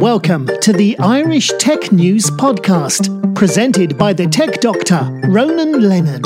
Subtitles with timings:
[0.00, 6.24] Welcome to the Irish Tech News Podcast, presented by the tech doctor, Ronan Leonard.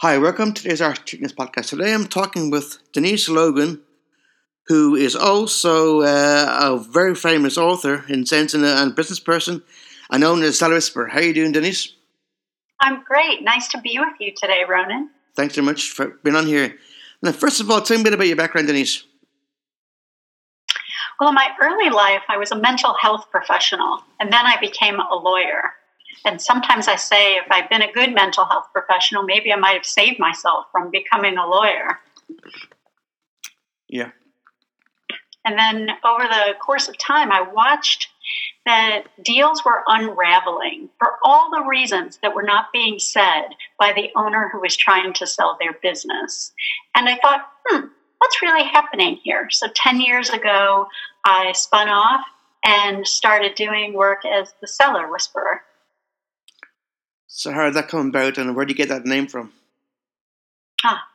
[0.00, 1.68] Hi, welcome to today's Irish Tech News Podcast.
[1.68, 3.82] Today I'm talking with Denise Logan,
[4.66, 9.62] who is also uh, a very famous author in sense and a, and business person,
[10.10, 11.06] and known as Seller Whisperer.
[11.06, 11.94] How are you doing, Denise?
[12.80, 13.44] I'm great.
[13.44, 15.10] Nice to be with you today, Ronan.
[15.36, 16.76] Thanks very much for being on here.
[17.22, 19.04] Now, first of all, tell me a bit about your background, Denise.
[21.18, 24.98] Well, in my early life, I was a mental health professional, and then I became
[24.98, 25.74] a lawyer.
[26.24, 29.74] And sometimes I say if I'd been a good mental health professional, maybe I might
[29.74, 31.98] have saved myself from becoming a lawyer.
[33.88, 34.10] Yeah.
[35.44, 38.08] And then over the course of time, I watched
[38.66, 44.10] that deals were unraveling for all the reasons that were not being said by the
[44.16, 46.52] owner who was trying to sell their business.
[46.94, 47.86] And I thought, hmm,
[48.18, 49.48] what's really happening here?
[49.50, 50.86] So 10 years ago,
[51.24, 52.24] I spun off
[52.64, 55.62] and started doing work as the seller whisperer.
[57.26, 59.52] So, how did that come about, and where did you get that name from?
[60.84, 61.06] Ah,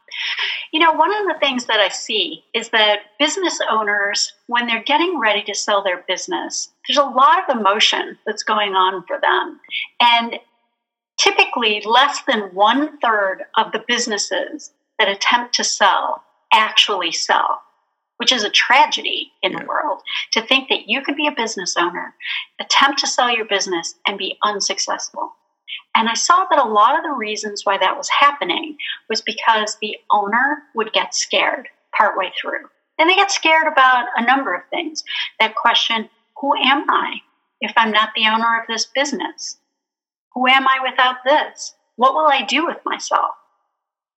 [0.75, 4.83] you know, one of the things that I see is that business owners, when they're
[4.83, 9.17] getting ready to sell their business, there's a lot of emotion that's going on for
[9.17, 9.61] them.
[10.01, 10.37] And
[11.17, 17.61] typically, less than one third of the businesses that attempt to sell actually sell,
[18.17, 19.59] which is a tragedy in yeah.
[19.59, 20.01] the world.
[20.33, 22.13] To think that you could be a business owner,
[22.59, 25.35] attempt to sell your business, and be unsuccessful.
[25.95, 28.77] And I saw that a lot of the reasons why that was happening
[29.09, 32.67] was because the owner would get scared partway through.
[32.97, 35.03] And they get scared about a number of things.
[35.39, 37.15] That question, who am I
[37.61, 39.57] if I'm not the owner of this business?
[40.33, 41.73] Who am I without this?
[41.95, 43.31] What will I do with myself?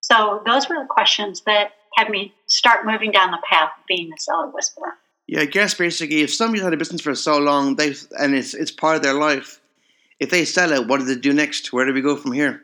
[0.01, 4.11] So those were the questions that had me start moving down the path of being
[4.13, 4.95] a seller whisperer.
[5.27, 8.55] Yeah, I guess basically if somebody's had a business for so long, they and it's
[8.55, 9.61] it's part of their life,
[10.21, 11.73] if they sell it, what do they do next?
[11.73, 12.63] Where do we go from here?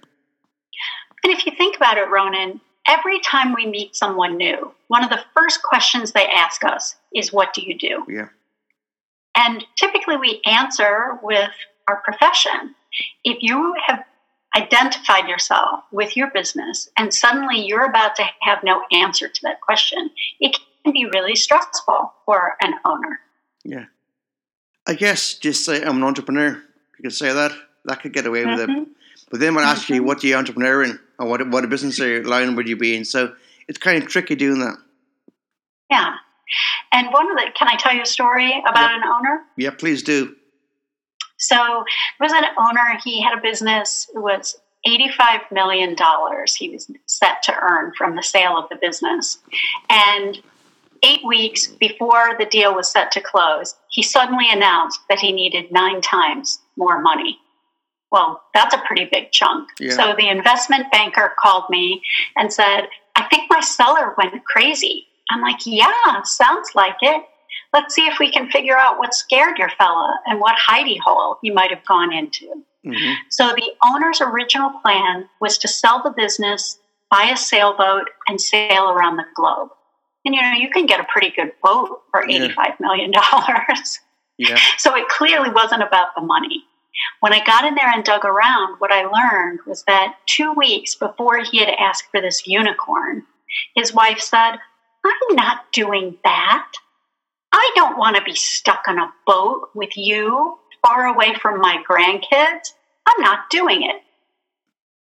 [1.22, 5.10] And if you think about it, Ronan, every time we meet someone new, one of
[5.10, 8.04] the first questions they ask us is, What do you do?
[8.08, 8.28] Yeah.
[9.36, 11.50] And typically we answer with
[11.88, 12.74] our profession.
[13.24, 14.04] If you have
[14.56, 19.60] identified yourself with your business and suddenly you're about to have no answer to that
[19.60, 23.20] question, it can be really stressful for an owner.
[23.64, 23.86] Yeah.
[24.86, 26.62] I guess just say I'm an entrepreneur
[26.98, 27.52] you could say that.
[27.84, 28.82] That could get away with mm-hmm.
[28.82, 28.88] it.
[29.30, 30.06] But then when I ask you mm-hmm.
[30.06, 33.04] what do you entrepreneur in or what what a business line would you be in?
[33.04, 33.34] So
[33.68, 34.76] it's kind of tricky doing that.
[35.90, 36.14] Yeah.
[36.92, 39.42] And one of the can I tell you a story about an owner?
[39.56, 40.36] Yeah, please do.
[41.36, 41.84] So there
[42.20, 44.56] was an owner, he had a business, it was
[44.86, 45.96] $85 million
[46.56, 49.38] he was set to earn from the sale of the business.
[49.90, 50.40] And
[51.04, 55.70] eight weeks before the deal was set to close, he suddenly announced that he needed
[55.70, 57.38] nine times more money.
[58.10, 59.68] Well, that's a pretty big chunk.
[59.80, 59.90] Yeah.
[59.90, 62.02] So the investment banker called me
[62.36, 65.06] and said, I think my seller went crazy.
[65.30, 67.24] I'm like, yeah, sounds like it.
[67.72, 71.38] Let's see if we can figure out what scared your fella and what hidey hole
[71.42, 72.46] he might have gone into.
[72.86, 73.14] Mm-hmm.
[73.30, 76.78] So the owner's original plan was to sell the business,
[77.10, 79.70] buy a sailboat, and sail around the globe.
[80.24, 84.00] And you know, you can get a pretty good boat for eighty-five million dollars.
[84.38, 84.58] Yeah.
[84.78, 86.64] So it clearly wasn't about the money.
[87.20, 90.94] When I got in there and dug around, what I learned was that two weeks
[90.94, 93.24] before he had asked for this unicorn,
[93.74, 94.56] his wife said,
[95.04, 96.72] I'm not doing that.
[97.52, 101.82] I don't want to be stuck on a boat with you far away from my
[101.88, 102.74] grandkids.
[103.06, 104.02] I'm not doing it.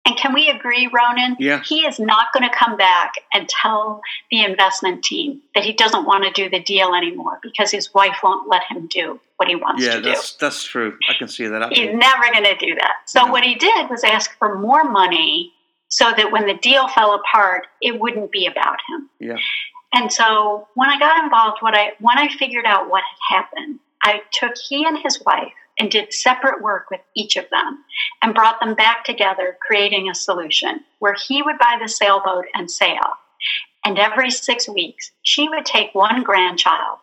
[0.05, 1.35] And can we agree, Ronan?
[1.39, 1.63] Yeah.
[1.63, 6.05] He is not going to come back and tell the investment team that he doesn't
[6.05, 9.55] want to do the deal anymore because his wife won't let him do what he
[9.55, 10.09] wants yeah, to do.
[10.09, 10.95] Yeah, that's, that's true.
[11.09, 11.73] I can see that.
[11.73, 12.93] He's never going to do that.
[13.07, 15.51] So, what he did was ask for more money
[15.89, 19.09] so that when the deal fell apart, it wouldn't be about him.
[19.19, 19.37] Yeah.
[19.91, 23.79] And so, when I got involved, what I when I figured out what had happened,
[24.03, 27.83] I took he and his wife and did separate work with each of them
[28.21, 32.69] and brought them back together, creating a solution where he would buy the sailboat and
[32.71, 33.01] sail.
[33.83, 36.99] And every six weeks, she would take one grandchild,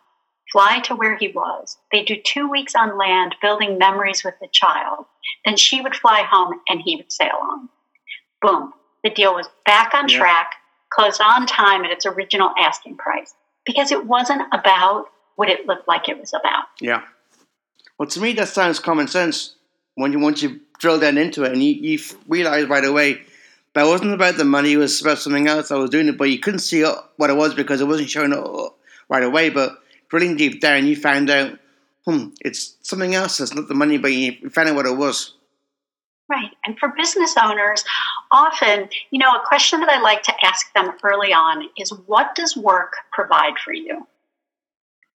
[0.51, 1.77] fly to where he was.
[1.91, 5.05] They'd do two weeks on land, building memories with the child.
[5.45, 7.69] Then she would fly home and he would sail on.
[8.41, 8.73] Boom.
[9.03, 10.17] The deal was back on yeah.
[10.17, 10.55] track,
[10.91, 13.33] closed on time at its original asking price
[13.65, 15.05] because it wasn't about
[15.35, 16.65] what it looked like it was about.
[16.81, 17.03] Yeah.
[18.03, 19.55] Well, to me, that sounds common sense
[19.95, 23.21] when you once you drill down into it and you, you realize right away
[23.73, 25.71] that it wasn't about the money, it was about something else.
[25.71, 28.33] I was doing it, but you couldn't see what it was because it wasn't showing
[28.33, 28.77] up
[29.07, 29.51] right away.
[29.51, 31.57] But drilling deep down, you found out,
[32.05, 33.39] hmm, it's something else.
[33.39, 35.35] It's not the money, but you found out what it was.
[36.27, 36.51] Right.
[36.65, 37.85] And for business owners,
[38.33, 42.35] often, you know, a question that I like to ask them early on is what
[42.35, 44.05] does work provide for you?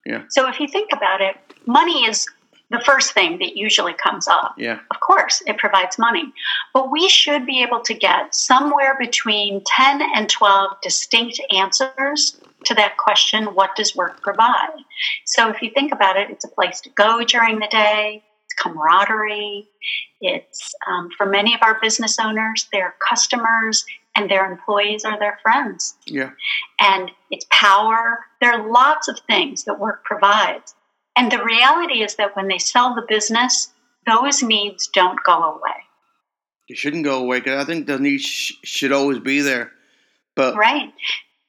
[0.06, 0.24] Yeah.
[0.30, 1.36] So if you think about it,
[1.66, 2.26] money is
[2.70, 4.56] the first thing that usually comes up.
[4.58, 4.80] Yeah.
[4.92, 6.34] Of course, it provides money.
[6.74, 12.74] But we should be able to get somewhere between 10 and 12 distinct answers to
[12.74, 14.78] that question what does work provide?
[15.26, 18.54] So if you think about it, it's a place to go during the day, it's
[18.62, 19.70] camaraderie,
[20.20, 23.86] it's um, for many of our business owners, their customers
[24.16, 25.96] and their employees are their friends.
[26.06, 26.32] Yeah.
[26.82, 28.26] And it's power.
[28.42, 30.74] There are lots of things that work provides.
[31.18, 33.74] And the reality is that when they sell the business,
[34.06, 35.84] those needs don't go away.
[36.70, 39.72] They shouldn't go away because I think the needs sh- should always be there.
[40.36, 40.94] But right.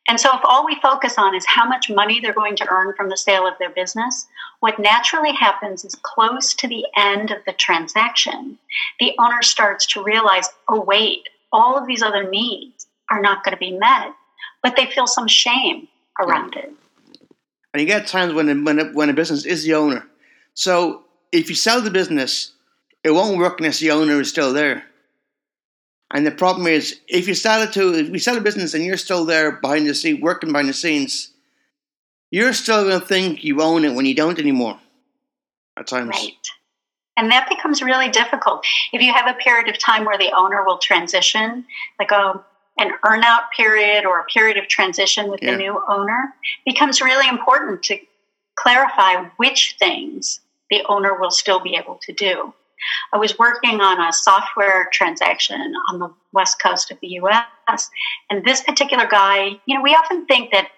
[0.09, 2.95] And so, if all we focus on is how much money they're going to earn
[2.97, 4.27] from the sale of their business,
[4.61, 8.59] what naturally happens is close to the end of the transaction,
[9.01, 13.55] the owner starts to realize oh, wait, all of these other needs are not going
[13.55, 14.15] to be met,
[14.63, 15.89] but they feel some shame
[16.19, 16.73] around it.
[17.73, 20.07] And you get times when a, when when a business is the owner.
[20.55, 22.53] So if you sell the business,
[23.05, 24.85] it won't work unless the owner is still there.
[26.11, 28.85] And the problem is, if you sell it to, if you sell a business and
[28.85, 31.33] you're still there behind the scene, working behind the scenes,
[32.31, 34.79] you're still going to think you own it when you don't anymore.
[35.77, 36.33] At times, right?
[37.17, 40.65] And that becomes really difficult if you have a period of time where the owner
[40.65, 41.67] will transition,
[41.99, 42.43] like a
[42.79, 45.53] an earnout period or a period of transition with Yeah.
[45.53, 46.35] the new owner.
[46.65, 47.99] Becomes really important to
[48.57, 50.41] clarify which things
[50.71, 52.53] the owner will still be able to do.
[53.13, 57.91] I was working on a software transaction on the west coast of the US,
[58.31, 60.71] and this particular guy, you know, we often think that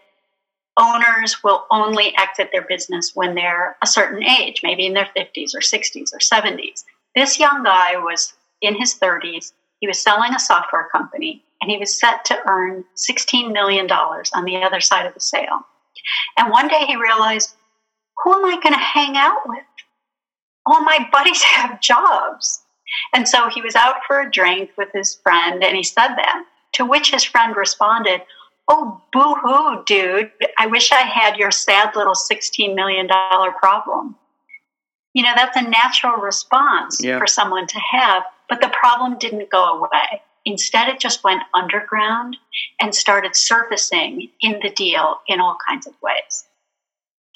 [0.78, 5.54] owners will only exit their business when they're a certain age, maybe in their 50s
[5.54, 6.84] or 60s or 70s.
[7.14, 8.32] This young guy was
[8.62, 9.52] in his 30s.
[9.80, 14.44] He was selling a software company and he was set to earn $16 million on
[14.44, 15.60] the other side of the sale.
[16.36, 17.54] And one day he realized,
[18.24, 19.64] who am I going to hang out with?
[20.66, 22.60] All my buddies have jobs.
[23.14, 26.44] And so he was out for a drink with his friend and he said that,
[26.74, 28.22] to which his friend responded,
[28.72, 30.30] Oh, boo hoo, dude.
[30.56, 34.16] I wish I had your sad little $16 million problem.
[35.12, 37.18] You know, that's a natural response Yeah.
[37.18, 40.22] for someone to have, but the problem didn't go away.
[40.50, 42.36] Instead, it just went underground
[42.80, 46.44] and started surfacing in the deal in all kinds of ways.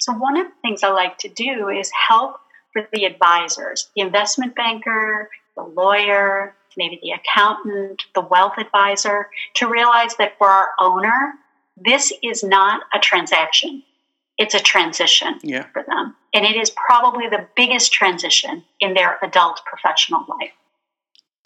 [0.00, 2.40] So, one of the things I like to do is help
[2.72, 9.68] for the advisors, the investment banker, the lawyer, maybe the accountant, the wealth advisor, to
[9.68, 11.34] realize that for our owner,
[11.76, 13.84] this is not a transaction.
[14.38, 15.68] It's a transition yeah.
[15.72, 16.16] for them.
[16.34, 20.50] And it is probably the biggest transition in their adult professional life.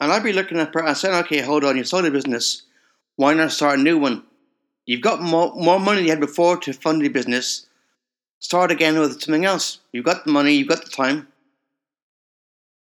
[0.01, 2.63] And I'd be looking at, her and saying, okay, hold on, you sold a business.
[3.17, 4.25] Why not start a new one?
[4.87, 7.67] You've got more, more money than you had before to fund the business.
[8.39, 9.81] Start again with something else.
[9.93, 11.29] You've got the money, you've got the time.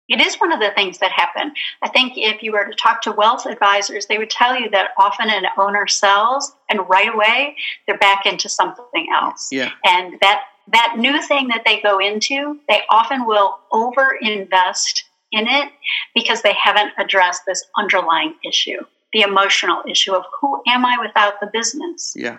[0.08, 1.54] It is one of the things that happen.
[1.82, 4.90] I think if you were to talk to wealth advisors, they would tell you that
[5.00, 7.56] often an owner sells and right away
[7.88, 9.50] they're back into something else.
[9.52, 9.72] Yeah.
[9.84, 15.05] And that that new thing that they go into, they often will over invest
[15.36, 15.72] in it
[16.14, 18.80] because they haven't addressed this underlying issue,
[19.14, 22.14] the emotional issue of who am I without the business?
[22.16, 22.38] Yeah.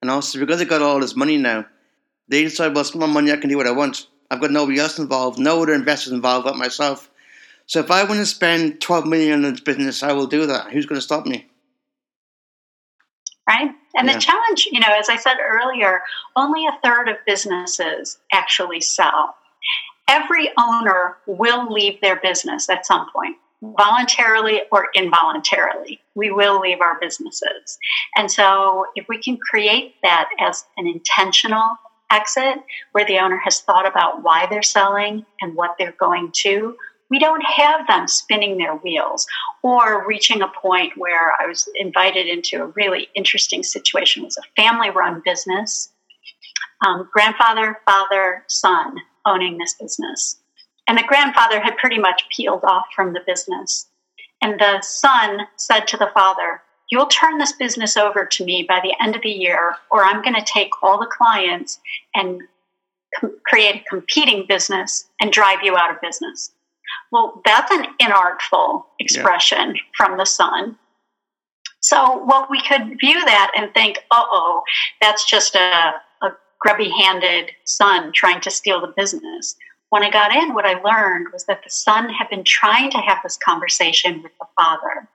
[0.00, 1.66] And also, because they've got all this money now,
[2.28, 4.06] they decide, well, it's my money, I can do what I want.
[4.30, 7.10] I've got nobody else involved, no other investors involved but myself.
[7.66, 10.70] So if I want to spend 12 million in this business, I will do that.
[10.70, 11.46] Who's going to stop me?
[13.48, 13.70] right?
[13.96, 14.14] And Yeah.
[14.14, 16.02] the challenge, you know, as I said earlier,
[16.34, 19.36] only a third of businesses actually sell.
[20.08, 26.00] Every owner will leave their business at some point, voluntarily or involuntarily.
[26.14, 27.78] We will leave our businesses.
[28.16, 31.76] And so, if we can create that as an intentional
[32.10, 32.58] exit
[32.92, 36.76] where the owner has thought about why they're selling and what they're going to,
[37.10, 39.26] we don't have them spinning their wheels
[39.62, 44.22] or reaching a point where I was invited into a really interesting situation.
[44.22, 45.90] It was a family run business,
[46.86, 50.38] um, grandfather, father, son owning this business.
[50.88, 53.88] And the grandfather had pretty much peeled off from the business.
[54.40, 58.80] And the son said to the father, You'll turn this business over to me by
[58.80, 61.80] the end of the year, or I'm going to take all the clients
[62.14, 62.40] and
[63.18, 66.52] com- create a competing business and drive you out of business.
[67.10, 70.78] Well, that's an inartful expression from the son.
[71.80, 74.62] So, well, we could view that and think, uh oh,
[75.00, 75.94] that's just a
[76.60, 79.56] grubby handed son trying to steal the business.
[79.90, 82.98] When I got in, what I learned was that the son had been trying to
[82.98, 85.08] have this conversation with the father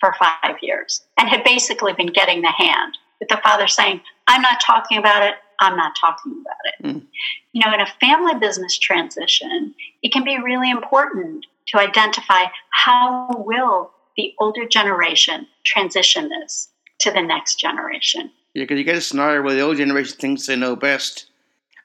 [0.00, 4.42] for five years and had basically been getting the hand, with the father saying, I'm
[4.42, 6.96] not talking about it, I'm not talking about it.
[6.96, 7.06] Mm.
[7.52, 13.28] You know, in a family business transition, it can be really important to identify how
[13.46, 16.68] will the older generation transition this
[17.00, 18.30] to the next generation.
[18.54, 21.26] Because you get a scenario where the old generation thinks they know best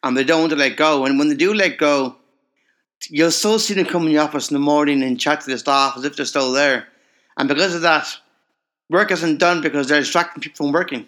[0.04, 1.06] and they don't want to let go.
[1.06, 2.16] And when they do let go,
[3.10, 5.58] you'll still see them come in the office in the morning and chat to the
[5.58, 6.88] staff as if they're still there.
[7.38, 8.08] And because of that,
[8.90, 11.08] work isn't done because they're distracting people from working.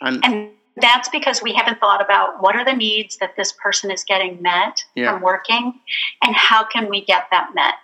[0.00, 3.90] And, and that's because we haven't thought about what are the needs that this person
[3.90, 5.12] is getting met yeah.
[5.12, 5.80] from working
[6.22, 7.74] and how can we get that met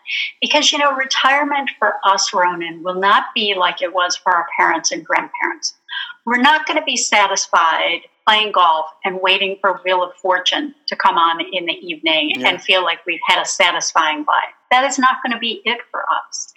[0.41, 4.47] because you know retirement for us ronan will not be like it was for our
[4.57, 5.75] parents and grandparents
[6.25, 10.95] we're not going to be satisfied playing golf and waiting for wheel of fortune to
[10.95, 12.49] come on in the evening yeah.
[12.49, 15.81] and feel like we've had a satisfying life that is not going to be it
[15.91, 16.53] for us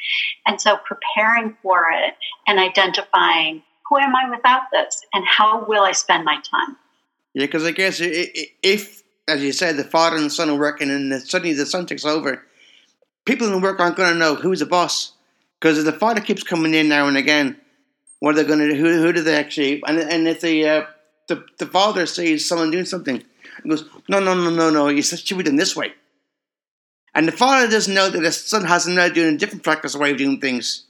[0.46, 2.14] and so preparing for it
[2.48, 5.02] and identifying who am I without this?
[5.14, 6.76] And how will I spend my time?
[7.34, 10.90] Yeah, because I guess if, as you said, the father and the son are working
[10.90, 12.44] and suddenly the son takes over,
[13.26, 15.14] people in the work aren't going to know who's the boss.
[15.60, 17.60] Because if the father keeps coming in now and again,
[18.20, 18.76] what are they going to do?
[18.76, 19.84] Who, who do they actually?
[19.86, 20.86] And, and if the, uh,
[21.28, 23.24] the the father sees someone doing something,
[23.64, 25.94] and goes, no, no, no, no, no, you should be done this way.
[27.14, 30.12] And the father doesn't know that the son has now doing a different practice way
[30.12, 30.86] of doing things.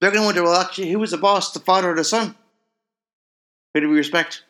[0.00, 2.34] They're going to wonder, well, actually, who was the boss, the father or the son?
[3.74, 4.42] Who do we respect?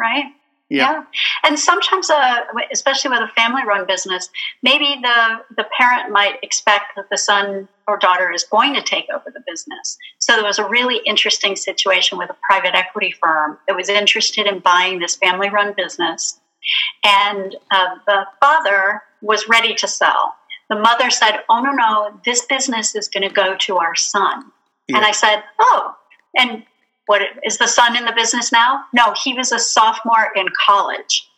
[0.00, 0.32] Right.
[0.72, 0.92] Yeah.
[0.92, 1.04] yeah.
[1.44, 2.40] And sometimes, uh,
[2.72, 4.30] especially with a family run business,
[4.62, 9.06] maybe the, the parent might expect that the son or daughter is going to take
[9.14, 9.98] over the business.
[10.18, 14.46] So there was a really interesting situation with a private equity firm that was interested
[14.46, 16.40] in buying this family run business.
[17.04, 20.34] And uh, the father was ready to sell
[20.72, 24.50] the mother said, Oh, no, no, this business is going to go to our son.
[24.88, 24.96] Yeah.
[24.96, 25.94] And I said, Oh,
[26.36, 26.64] and
[27.06, 28.84] what is the son in the business now?
[28.92, 31.28] No, he was a sophomore in college.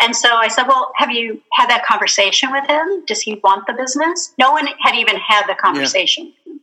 [0.00, 3.04] And so I said, Well, have you had that conversation with him?
[3.06, 4.32] Does he want the business?
[4.38, 6.32] No one had even had the conversation.
[6.46, 6.54] Yeah.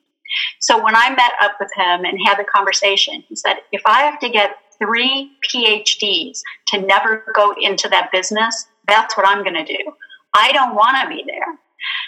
[0.60, 4.02] So when I met up with him and had the conversation, he said, If I
[4.02, 9.66] have to get three PhDs to never go into that business, that's what I'm going
[9.66, 9.94] to do.
[10.36, 11.60] I don't want to be there.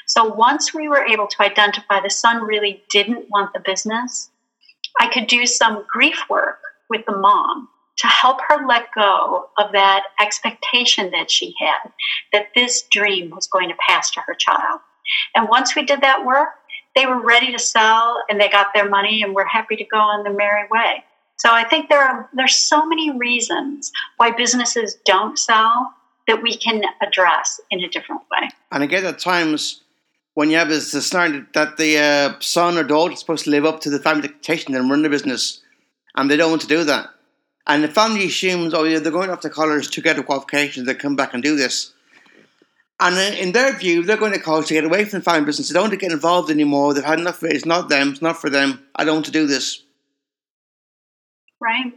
[0.08, 4.32] So once we were able to identify the son really didn't want the business,
[5.00, 6.60] I could do some grief work
[6.90, 11.92] with the mom to help her let go of that expectation that she had
[12.34, 14.80] that this dream was going to pass to her child.
[15.34, 16.50] And once we did that work,
[16.96, 19.98] they were ready to sell and they got their money and were happy to go
[19.98, 21.04] on their merry way.
[21.38, 25.94] So I think there are there's so many reasons why businesses don't sell
[26.28, 28.50] that we can address in a different way.
[28.72, 29.82] And again, at times
[30.36, 33.66] when you have this scenario that the uh, son or daughter is supposed to live
[33.66, 35.62] up to the family expectation and run the business,
[36.16, 37.10] and they don't want to do that.
[37.66, 40.86] And the family assumes, oh, yeah, they're going off to college to get a qualification,
[40.86, 41.94] they come back and do this.
[43.00, 45.70] And in their view, they're going to college to get away from the family business.
[45.70, 46.94] They don't want to get involved anymore.
[46.94, 47.42] They've had enough.
[47.42, 47.56] of it.
[47.56, 48.12] It's not them.
[48.12, 48.86] It's not for them.
[48.96, 49.84] I don't want to do this.
[51.60, 51.94] Right.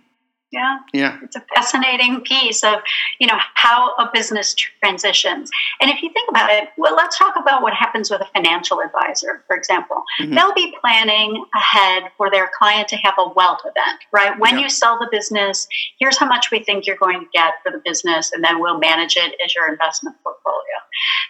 [0.50, 0.78] Yeah.
[0.94, 1.18] Yeah.
[1.22, 2.76] It's a fascinating piece of,
[3.18, 5.50] you know, how a business transitions.
[5.80, 8.80] And if you think about it, well, let's talk about what happens with a financial
[8.80, 10.02] advisor, for example.
[10.18, 10.34] Mm-hmm.
[10.34, 14.38] They'll be planning ahead for their client to have a wealth event, right?
[14.38, 14.62] When yeah.
[14.62, 15.68] you sell the business,
[16.00, 18.78] here's how much we think you're going to get for the business, and then we'll
[18.78, 20.62] manage it as your investment portfolio.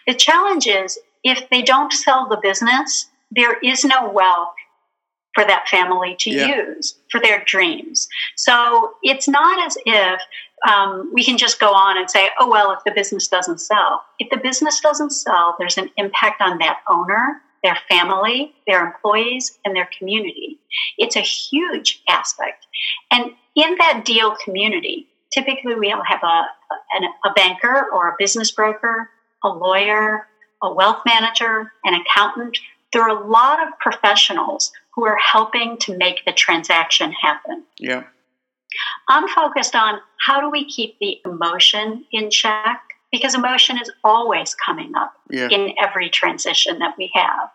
[0.07, 4.55] The challenge is if they don't sell the business, there is no wealth
[5.39, 6.49] for that family to yeah.
[6.49, 8.09] use for their dreams.
[8.35, 10.21] So it's not as if
[10.69, 14.03] um, we can just go on and say, oh, well, if the business doesn't sell.
[14.19, 19.57] If the business doesn't sell, there's an impact on that owner, their family, their employees,
[19.65, 20.59] and their community.
[20.97, 22.67] It's a huge aspect.
[23.13, 28.51] And in that deal community, typically we'll have a, a, a banker or a business
[28.51, 29.09] broker,
[29.45, 30.27] a lawyer,
[30.65, 32.59] a wealth manager, an accountant.
[32.93, 37.63] There are a lot of professionals who are helping to make the transaction happen.
[37.79, 38.03] Yeah.
[39.09, 42.81] I'm focused on how do we keep the emotion in check
[43.13, 45.49] because emotion is always coming up yeah.
[45.51, 47.49] in every transition that we have.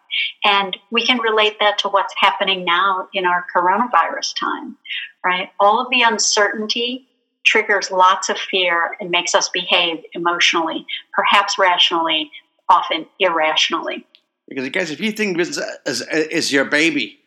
[0.45, 4.77] And we can relate that to what's happening now in our coronavirus time,
[5.25, 5.49] right?
[5.59, 7.09] All of the uncertainty
[7.45, 12.31] triggers lots of fear and makes us behave emotionally, perhaps rationally,
[12.69, 14.07] often irrationally.
[14.47, 17.19] Because I guess if you think business is, is your baby,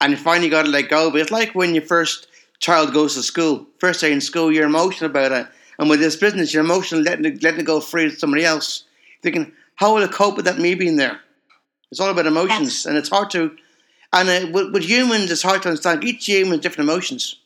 [0.00, 1.20] and you finally got to let go of it.
[1.20, 2.26] It's like when your first
[2.60, 5.46] child goes to school, first day in school, you're emotional about it.
[5.78, 8.84] And with this business, you're emotional letting it, letting it go free to somebody else.
[9.22, 11.20] Thinking, how will I cope with that me being there?
[11.90, 12.86] It's all about emotions, Yes.
[12.86, 13.56] and it's hard to.
[14.12, 16.04] And uh, with, with humans, it's hard to understand.
[16.04, 17.36] Each human has different emotions.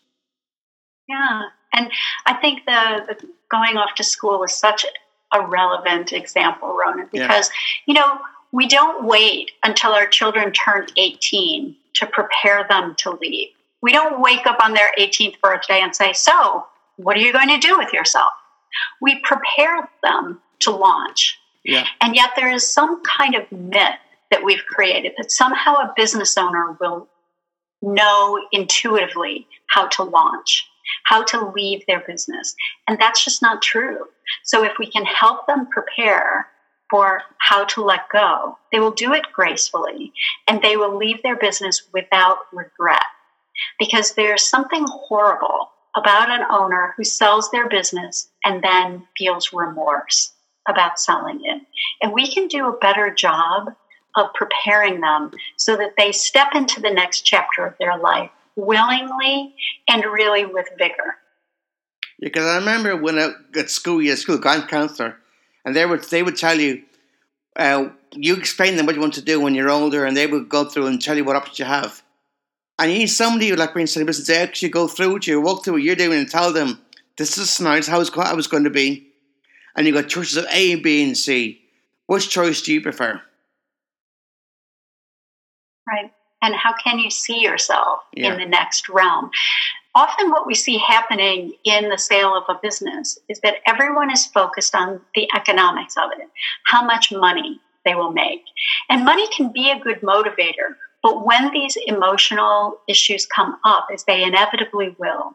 [1.08, 1.42] Yeah.
[1.72, 1.90] And
[2.26, 4.84] I think the, the going off to school is such
[5.32, 7.26] a relevant example, Ronan, Yeah.
[7.26, 7.50] because,
[7.86, 8.18] you know,
[8.52, 13.48] we don't wait until our children turn 18 to prepare them to leave.
[13.80, 17.48] We don't wake up on their 18th birthday and say, So, what are you going
[17.48, 18.32] to do with yourself?
[19.00, 21.38] We prepare them to launch.
[21.64, 23.98] Yeah, And yet there is some kind of myth
[24.30, 27.08] that we've created that somehow a business owner will
[27.82, 30.66] know intuitively how to launch,
[31.04, 32.54] how to leave their business.
[32.86, 34.06] And that's just not true.
[34.44, 36.48] So if we can help them prepare
[36.90, 40.12] for how to let go, they will do it gracefully
[40.48, 43.02] and they will leave their business without regret.
[43.78, 50.32] Because there's something horrible about an owner who sells their business and then feels remorse
[50.68, 51.62] about selling it.
[52.02, 53.74] And we can do a better job
[54.16, 59.54] of preparing them so that they step into the next chapter of their life willingly
[59.88, 61.16] and really with vigor.
[62.20, 65.16] because I remember when I at school, a school guidance counselor,
[65.68, 66.82] and they would they would tell you,
[67.56, 70.48] uh, you explain them what you want to do when you're older, and they would
[70.48, 72.02] go through and tell you what options you have.
[72.78, 75.42] And you need somebody who like being in business, they actually go through with you,
[75.42, 76.80] walk through what you're doing, and tell them
[77.18, 79.08] this is nice, how it's, how it's going to be.
[79.76, 81.60] And you got choices of A, B, and C.
[82.06, 83.20] Which choice do you prefer?
[85.86, 86.10] Right.
[86.40, 88.32] And how can you see yourself Yeah.
[88.32, 89.30] in the next realm?
[89.94, 94.26] Often, what we see happening in the sale of a business is that everyone is
[94.26, 96.28] focused on the economics of it,
[96.66, 98.42] how much money they will make.
[98.88, 104.04] And money can be a good motivator, but when these emotional issues come up, as
[104.04, 105.34] they inevitably will,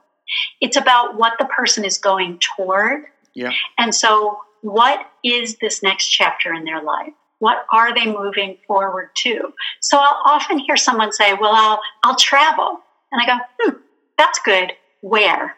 [0.61, 3.03] it's about what the person is going toward
[3.33, 3.51] Yeah.
[3.77, 7.11] and so, what is this next chapter in their life?
[7.39, 9.53] What are they moving forward to?
[9.81, 12.79] So, I'll often hear someone say, Well, I'll, I'll travel.
[13.11, 13.77] And I go, Hmm,
[14.17, 14.73] that's good.
[15.01, 15.55] Where?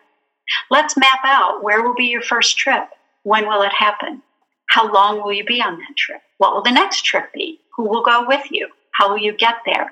[0.69, 2.89] Let's map out where will be your first trip?
[3.23, 4.21] When will it happen?
[4.69, 6.21] How long will you be on that trip?
[6.37, 7.59] What will the next trip be?
[7.75, 8.69] Who will go with you?
[8.91, 9.91] How will you get there?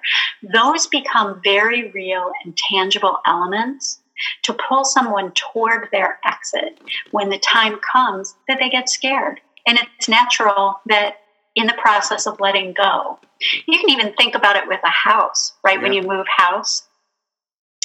[0.53, 3.99] Those become very real and tangible elements
[4.43, 6.79] to pull someone toward their exit
[7.11, 9.41] when the time comes that they get scared.
[9.65, 11.17] And it's natural that
[11.55, 13.19] in the process of letting go,
[13.67, 15.81] you can even think about it with a house, right?
[15.81, 16.83] When you move house,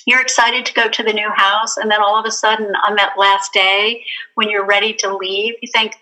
[0.09, 1.77] you're excited to go to the new house.
[1.77, 4.03] And then all of a sudden, on that last day,
[4.37, 5.97] when you're ready to leave, you think,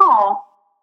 [0.00, 0.36] oh,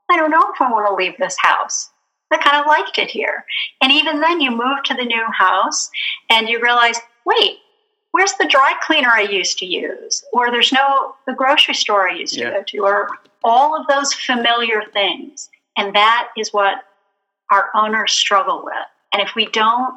[0.10, 1.92] I don't know if I want to leave this house.
[2.32, 3.46] I kind of liked it here.
[3.84, 5.92] And even then, you move to the new house
[6.32, 7.60] and you realize, wait,
[8.14, 10.24] where's the dry cleaner I used to use?
[10.34, 12.50] Or there's no, the grocery store I used to Yeah.
[12.52, 13.10] go to, or
[13.44, 15.52] all of those familiar things.
[15.78, 16.78] And that is what
[17.52, 18.74] our owners struggle with.
[19.14, 19.94] And if we don't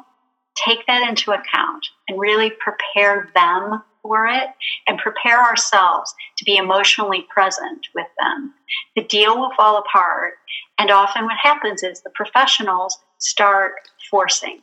[0.65, 4.49] take that into account and really prepare them for it
[4.87, 8.53] and prepare ourselves to be emotionally present with them,
[8.95, 10.33] the deal will fall apart.
[10.77, 13.73] And often what happens is the professionals start
[14.09, 14.61] forcing.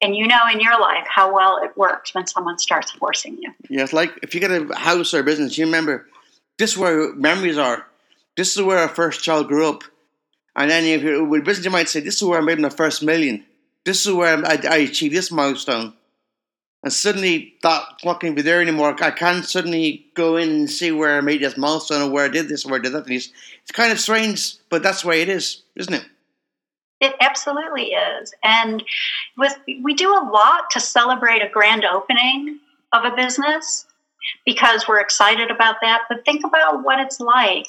[0.00, 3.52] And you know in your life how well it works when someone starts forcing you.
[3.68, 6.06] Yeah, it's like if you get a house or a business, you remember
[6.58, 7.84] this is where memories are.
[8.36, 9.82] This is where our first child grew up.
[10.54, 12.68] And then if you're with business, you might say, This is where I made my
[12.68, 13.44] first million.
[13.84, 15.94] This is where I, I achieved this milestone.
[16.84, 18.94] And suddenly not going to be there anymore.
[19.02, 22.28] I can't suddenly go in and see where I made this milestone or where I
[22.28, 23.10] did this or where I did that.
[23.10, 26.04] It's, it's kind of strange, but that's the way it is, isn't it?
[27.00, 28.32] It absolutely is.
[28.44, 28.82] And
[29.36, 32.58] with we do a lot to celebrate a grand opening
[32.92, 33.86] of a business
[34.44, 36.02] because we're excited about that.
[36.08, 37.66] But think about what it's like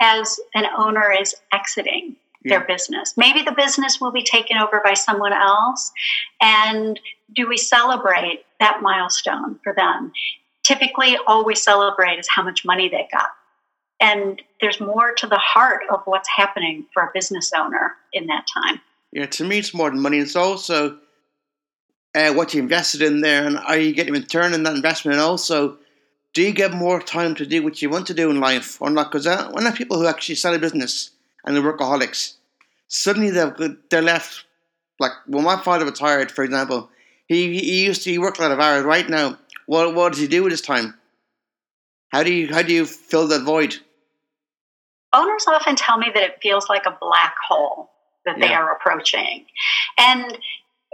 [0.00, 3.14] as an owner is exiting their business.
[3.16, 5.92] Maybe the business will be taken over by someone else.
[6.40, 6.98] And
[7.34, 10.12] do we celebrate that milestone for them?
[10.62, 13.30] Typically, all we celebrate is how much money they got.
[14.00, 18.46] And there's more to the heart of what's happening for a business owner in that
[18.52, 18.80] time.
[19.12, 20.18] Yeah, to me, it's more than money.
[20.18, 20.98] It's also
[22.14, 25.16] uh, what you invested in there, and are you getting a return on that investment?
[25.16, 25.76] And also,
[26.32, 28.88] do you get more time to do what you want to do in life or
[28.88, 29.10] not?
[29.10, 31.10] Because I I know people who actually sell a business
[31.44, 32.34] and they're workaholics.
[32.88, 34.44] Suddenly, they've got- they're left
[34.98, 36.90] like when my father retired, for example.
[37.26, 38.84] He he used to he worked a lot of hours.
[38.84, 40.98] Right now, what what does he do with his time?
[42.10, 43.76] How do you how do you fill that void?
[45.12, 47.90] Owners often tell me that it feels like a black hole
[48.24, 49.46] that they are approaching.
[49.98, 50.38] And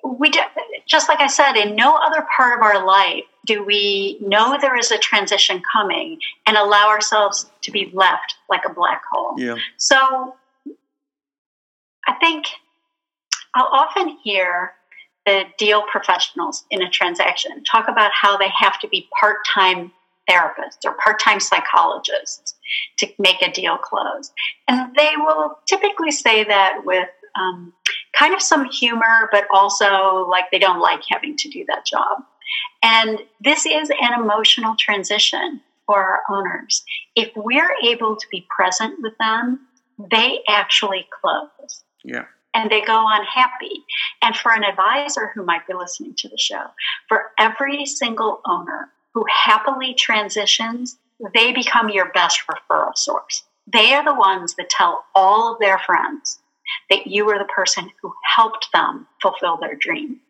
[0.05, 0.41] we do,
[0.87, 4.77] just like I said, in no other part of our life do we know there
[4.77, 9.35] is a transition coming and allow ourselves to be left like a black hole.
[9.39, 9.57] Yeah.
[9.77, 10.35] So
[12.07, 12.47] I think
[13.55, 14.73] I'll often hear
[15.25, 19.93] the deal professionals in a transaction talk about how they have to be part time
[20.29, 22.55] therapists or part time psychologists
[22.99, 24.33] to make a deal close.
[24.69, 27.73] And they will typically say that with um,
[28.19, 32.23] kind of some humor, but also like they don't like having to do that job.
[32.83, 36.85] And this is an emotional transition for our owners.
[37.15, 39.61] If we're able to be present with them,
[40.11, 41.83] they actually close.
[42.05, 42.25] Yeah.
[42.55, 43.85] And they go on happy.
[44.23, 46.65] And for an advisor who might be listening to the show,
[47.09, 50.99] for every single owner who happily transitions,
[51.35, 53.43] they become your best referral source.
[53.71, 56.39] They are the ones that tell all of their friends
[56.91, 60.21] that you were the person who helped them fulfill their dream.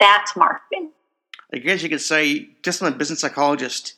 [0.00, 0.90] That's marketing.
[1.52, 3.94] I guess you could say, just my business psychologist,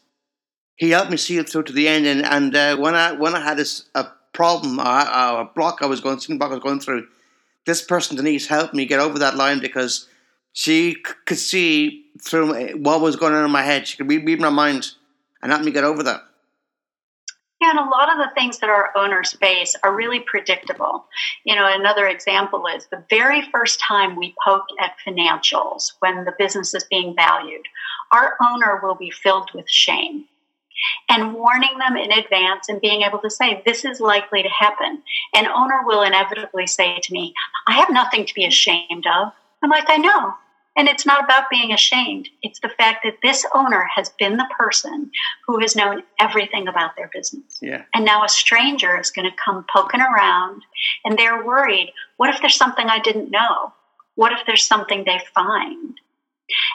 [0.77, 2.07] he helped me see it through to the end.
[2.07, 5.87] And, and uh, when I when I had this, a problem, a, a block I
[5.87, 7.09] was going, block I was going through,
[7.65, 10.09] this person Denise helped me get over that line because
[10.53, 13.89] she c- could see through what was going on in my head.
[13.89, 14.93] She could read, read my mind
[15.43, 16.23] and help me get over that.
[17.61, 21.07] Yeah, and a lot of the things that our owners face are really predictable.
[21.45, 26.35] You know, another example is the very first time we poke at financials when the
[26.39, 27.67] business is being valued,
[28.13, 30.27] our owner will be filled with shame.
[31.09, 35.03] And warning them in advance and being able to say, this is likely to happen.
[35.35, 37.33] An owner will inevitably say to me,
[37.67, 39.33] I have nothing to be ashamed of.
[39.63, 40.35] I'm like, I know.
[40.77, 42.29] And it's not about being ashamed.
[42.43, 45.11] It's the fact that this owner has been the person
[45.47, 47.59] who has known everything about their business.
[47.63, 47.83] Yeah.
[47.95, 50.63] And now a stranger is going to come poking around
[51.05, 53.73] and they're worried what if there's something I didn't know?
[54.15, 55.99] What if there's something they find?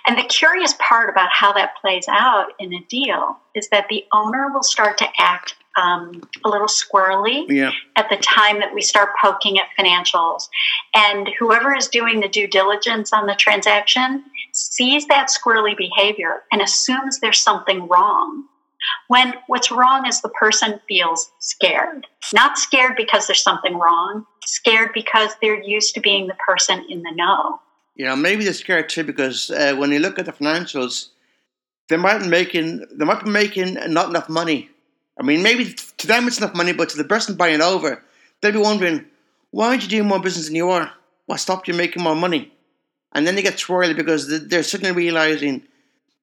[0.07, 4.05] And the curious part about how that plays out in a deal is that the
[4.13, 7.71] owner will start to act um, a little squirrely Yeah.
[7.95, 10.49] at the time that we start poking at financials.
[10.93, 16.61] And whoever is doing the due diligence on the transaction sees that squirrely behavior and
[16.61, 18.45] assumes there's something wrong.
[19.07, 22.07] When what's wrong is the person feels scared.
[22.33, 27.03] Not scared because there's something wrong, scared because they're used to being the person in
[27.03, 27.59] the know.
[27.97, 31.09] Know, maybe they're scared too because uh, when you look at the financials,
[31.87, 34.70] they might be making they might be making not enough money.
[35.19, 38.03] I mean, maybe to them it's enough money, but to the person buying over,
[38.41, 39.05] they'll be wondering,
[39.51, 40.91] why aren't you doing more business than you are?
[41.25, 42.51] What stopped you making more money?
[43.13, 45.67] And then they get twirly because they- they're suddenly realizing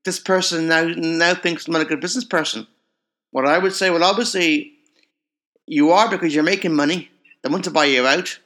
[0.04, 2.66] this person now now thinks I'm not a good business person.
[3.30, 4.72] What I would say, well, obviously,
[5.66, 7.10] you are because you're making money.
[7.42, 8.38] They want to buy you out,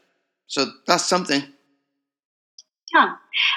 [0.49, 1.43] so that's something.
[2.95, 3.15] Yeah.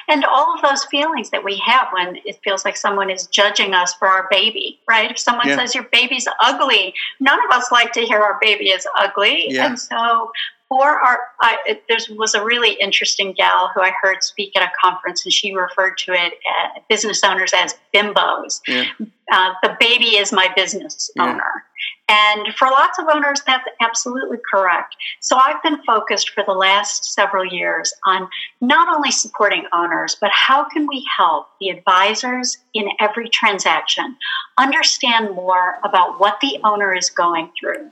[0.08, 3.74] And all of those feelings that we have when it feels like someone is judging
[3.74, 5.12] us for our baby, right?
[5.12, 5.58] If someone Yeah.
[5.58, 9.48] says your baby's ugly, none of us like to hear our baby is ugly.
[9.52, 9.66] Yeah.
[9.68, 10.32] And so,
[10.68, 14.72] for our, I, there was a really interesting gal who I heard speak at a
[14.82, 18.62] conference, and she referred to it, uh, business owners as bimbos.
[18.68, 18.86] Yeah.
[19.32, 21.66] Uh, the baby is my business owner.
[22.08, 24.96] And for lots of owners, that's absolutely correct.
[25.22, 28.28] So I've been focused for the last several years on
[28.62, 34.16] not only supporting owners, but how can we help the advisors in every transaction
[34.58, 37.90] understand more about what the owner is going through?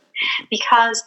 [0.50, 1.04] Because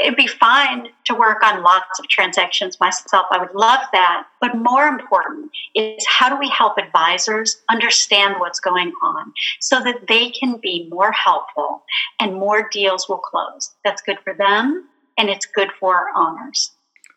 [0.00, 3.26] it'd be fine to work on lots of transactions myself.
[3.30, 4.26] I would love that.
[4.40, 10.06] But more important is how do we help advisors understand what's going on so that
[10.08, 11.82] they can be more helpful
[12.20, 13.72] and more deals will close.
[13.84, 16.70] That's good for them and it's good for our owners.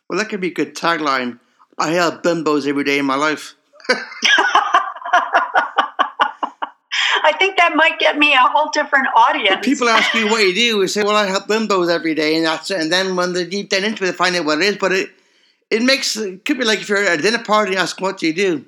[0.09, 1.39] Well, that could be a good tagline.
[1.77, 3.55] I help bimbos every day in my life.
[7.27, 9.65] I think that might get me a whole different audience.
[9.65, 10.77] People ask you what you do.
[10.77, 12.79] We say, "Well, I help bimbos every day," and that's it.
[12.79, 14.77] And then when they deep down into it, they find out what it is.
[14.77, 15.09] But it
[15.71, 18.19] it makes it could be like if you're at a dinner party and ask, "What
[18.19, 18.65] do you do?"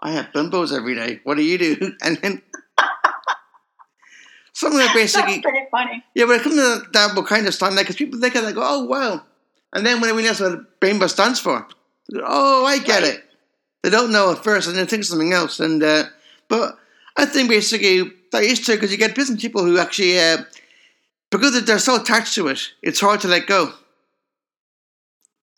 [0.00, 1.20] I have bimbos every day.
[1.24, 1.92] What do you do?
[2.02, 2.42] And then
[4.52, 6.04] something that basically, That's pretty funny.
[6.14, 6.24] yeah.
[6.26, 8.56] But it comes to that will kind of stand there because people think of like,
[8.56, 9.22] "Oh, wow,"
[9.72, 11.66] and then when they realize what bimbo stands for,
[12.12, 13.14] go, "Oh, I get Right.
[13.14, 13.24] it."
[13.82, 15.60] They don't know at first, and they think something else.
[15.60, 16.04] And uh,
[16.48, 16.76] but
[17.18, 20.38] I think basically that is true because you get business people who actually, uh,
[21.30, 23.72] because they're so attached to it, it's hard to let go.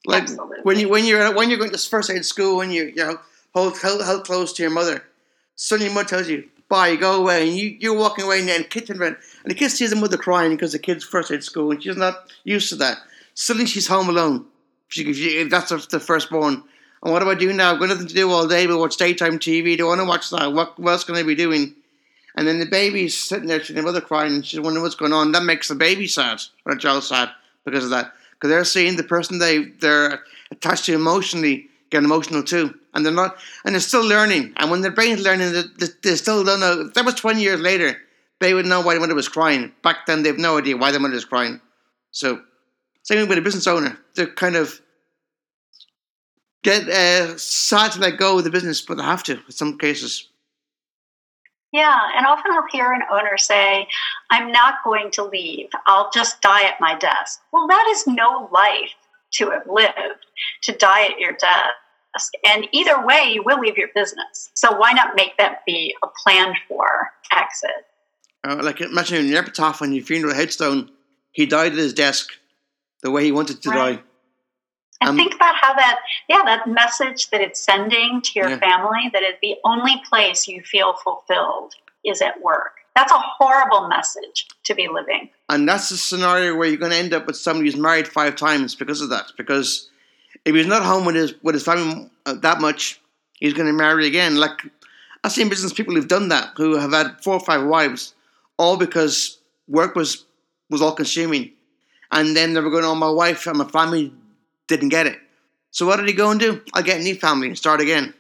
[0.07, 0.59] Like Absolutely.
[0.63, 3.21] when you when you're when you're going to first aid school and you you know
[3.55, 5.05] hold held, held close to your mother,
[5.57, 8.69] suddenly your mother tells you bye, go away, and you you're walking away and the
[8.69, 11.71] kid turns and the kid sees the mother crying because the kid's first aid school
[11.71, 12.97] and she's not used to that.
[13.35, 14.47] Suddenly she's home alone.
[14.89, 16.65] She, she that's the firstborn,
[17.03, 17.73] And what do I do now?
[17.73, 19.77] I've got nothing to do all day but watch daytime TV.
[19.77, 20.53] Do I want to watch that?
[20.53, 21.75] What, what else can I be doing?
[22.37, 25.13] And then the baby's sitting there, seeing the mother crying, and she's wondering what's going
[25.13, 25.33] on.
[25.33, 27.31] That makes the baby sad, or the child sad,
[27.65, 28.13] because of that.
[28.33, 32.75] Because they're seeing the person they, they're attached to emotionally get emotional too.
[32.95, 34.53] And they're not, and they're still learning.
[34.57, 36.87] And when their brain's learning, they, they still don't know.
[36.89, 37.97] If that was 20 years later,
[38.41, 39.73] they would know why the mother was crying.
[39.83, 41.61] Back then, they have no idea why the mother was crying.
[42.11, 42.41] So,
[43.03, 43.99] same with a business owner.
[44.15, 44.81] They're kind of
[46.63, 49.79] get uh, sad to let go of the business, but they have to in some
[49.79, 50.29] cases.
[51.73, 53.87] Yeah, and often I'll hear an owner say,
[54.31, 55.69] I'm not going to leave.
[55.87, 57.41] I'll just die at my desk.
[57.53, 58.91] Well, that is no life
[59.35, 60.27] to have lived,
[60.65, 62.33] to die at your desk.
[62.45, 64.51] And either way, you will leave your business.
[64.55, 67.87] So why not make that be a planned for exit?
[68.43, 70.91] Uh, like imagine in your epitaph on your funeral headstone,
[71.31, 72.31] he died at his desk
[73.03, 73.97] the way he wanted to right.
[73.97, 74.03] die.
[75.01, 78.59] And um, think about how that, yeah, that message that it's sending to your yeah.
[78.59, 82.73] family that is the only place you feel fulfilled is at work.
[82.97, 85.31] That's a horrible message to be living.
[85.49, 88.37] And that's a scenario where you're going to end up with somebody who's married five
[88.37, 89.33] times because of that.
[89.37, 89.89] Because
[90.45, 93.01] if he's not home with his with his family uh, that much,
[93.39, 94.37] he's going to marry again.
[94.37, 94.61] Like
[95.25, 98.15] I've seen business people who've done that, who have had four or five wives,
[98.59, 100.25] all because work was
[100.69, 101.53] was all consuming.
[102.13, 104.13] And then they were going, "Oh, my wife and my family
[104.71, 105.19] didn't get it.
[105.73, 106.63] So what did he go and do?
[106.73, 108.15] I'll get a new family and start again.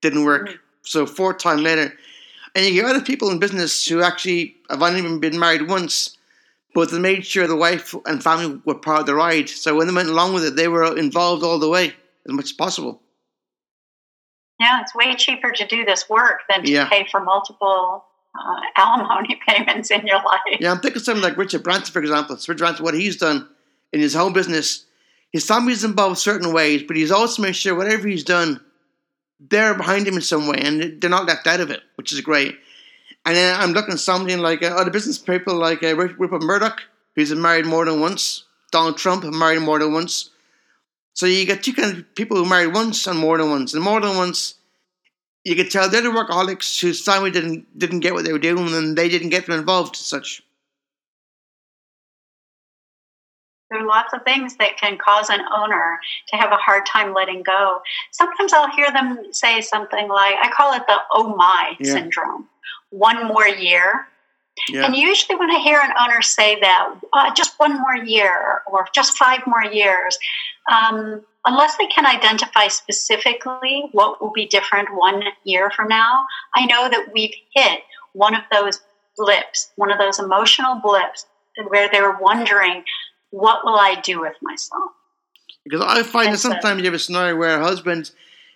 [0.00, 0.48] Didn't work.
[0.48, 0.58] Mm.
[0.84, 1.92] So fourth time later.
[2.54, 6.18] And you get other people in business who actually have only even been married once,
[6.74, 9.48] but they made sure the wife and family were part of the ride.
[9.48, 11.94] So when they went along with it, they were involved all the way
[12.26, 13.00] as much as possible.
[14.60, 16.88] Yeah, it's way cheaper to do this work than to yeah.
[16.88, 18.04] pay for multiple
[18.38, 20.40] uh, alimony payments in your life.
[20.60, 22.36] Yeah, I'm thinking something like Richard Branson, for example.
[22.36, 23.48] Richard Branson, what he's done
[23.92, 24.84] in his home business
[25.32, 28.60] his family's involved certain ways, but he's also made sure whatever he's done,
[29.40, 32.20] they're behind him in some way, and they're not left out of it, which is
[32.20, 32.56] great.
[33.24, 36.82] And then I'm looking at something like uh, other business people like uh, Rupert Murdoch,
[37.16, 38.44] who's married more than once.
[38.70, 40.30] Donald Trump, married more than once.
[41.14, 43.74] So you get two kind of people who married once and more than once.
[43.74, 44.54] And more than once,
[45.44, 48.72] you could tell they're the workaholics whose family didn't didn't get what they were doing,
[48.74, 49.96] and they didn't get them involved.
[49.96, 50.42] Such.
[53.72, 57.14] There are lots of things that can cause an owner to have a hard time
[57.14, 57.80] letting go.
[58.10, 61.92] Sometimes I'll hear them say something like, I call it the oh my yeah.
[61.92, 62.48] syndrome.
[62.90, 64.06] One more year.
[64.68, 64.84] Yeah.
[64.84, 68.86] And usually, when I hear an owner say that, uh, just one more year or
[68.94, 70.18] just five more years,
[70.70, 76.66] um, unless they can identify specifically what will be different one year from now, I
[76.66, 77.80] know that we've hit
[78.12, 78.80] one of those
[79.16, 81.24] blips, one of those emotional blips
[81.68, 82.84] where they're wondering,
[83.32, 84.92] what will I do with myself?
[85.64, 88.10] Because I find and that sometimes so, you have a scenario where a husband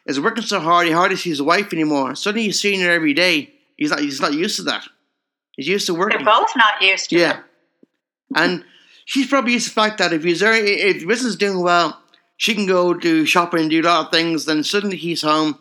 [0.06, 2.14] is working so hard, he hardly sees his wife anymore.
[2.14, 3.52] Suddenly he's seeing her every day.
[3.76, 4.00] He's not.
[4.00, 4.86] He's not used to that.
[5.52, 6.18] He's used to working.
[6.18, 7.38] They're both not used to yeah.
[7.38, 7.44] it.
[8.34, 8.64] And
[9.04, 11.62] she's probably used to the fact that if he's there, if the business is doing
[11.62, 12.00] well,
[12.36, 14.44] she can go do shopping, and do a lot of things.
[14.44, 15.58] Then suddenly he's home,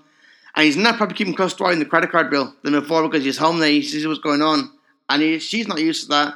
[0.56, 3.38] and he's not probably keeping close to the credit card bill than before because he's
[3.38, 3.66] home now.
[3.66, 4.72] He sees what's going on,
[5.10, 6.34] and he, she's not used to that.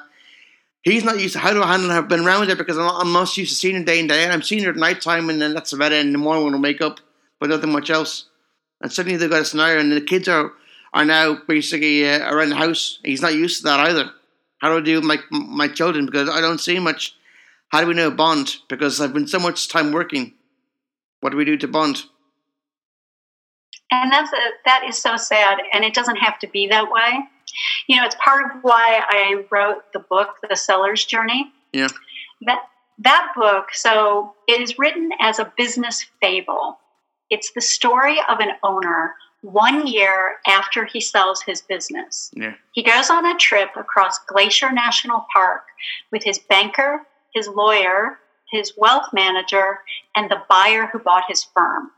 [0.84, 1.92] He's not used to how do I handle.
[1.92, 4.00] I've been around with her because I'm not, I'm not used to seeing her day
[4.00, 4.30] and day.
[4.30, 6.06] I'm seeing her at night time and then that's about it.
[6.06, 7.00] In the morning when I wake up,
[7.40, 8.26] but nothing much else.
[8.82, 10.54] And suddenly they've got a scenario and the kids are
[10.94, 13.00] are now basically uh, around the house.
[13.04, 14.10] He's not used to that either.
[14.60, 17.16] How do I deal with my my children because I don't see much.
[17.70, 18.56] How do we know bond?
[18.68, 20.34] Because I've been so much time working.
[21.20, 22.04] What do we do to bond?
[23.92, 27.20] And that's a, that is so sad, and it doesn't have to be that way.
[27.88, 31.52] You know, it's part of why I wrote the book, The Seller's Journey.
[31.74, 31.88] Yeah.
[32.42, 32.62] That
[33.00, 36.78] that book, so it is written as a business fable.
[37.30, 42.30] It's the story of an owner one year after he sells his business.
[42.36, 42.56] Yeah.
[42.74, 45.64] He goes on a trip across Glacier National Park
[46.12, 48.20] with his banker, his lawyer,
[48.52, 49.80] his wealth manager,
[50.16, 51.92] and the buyer who bought his firm.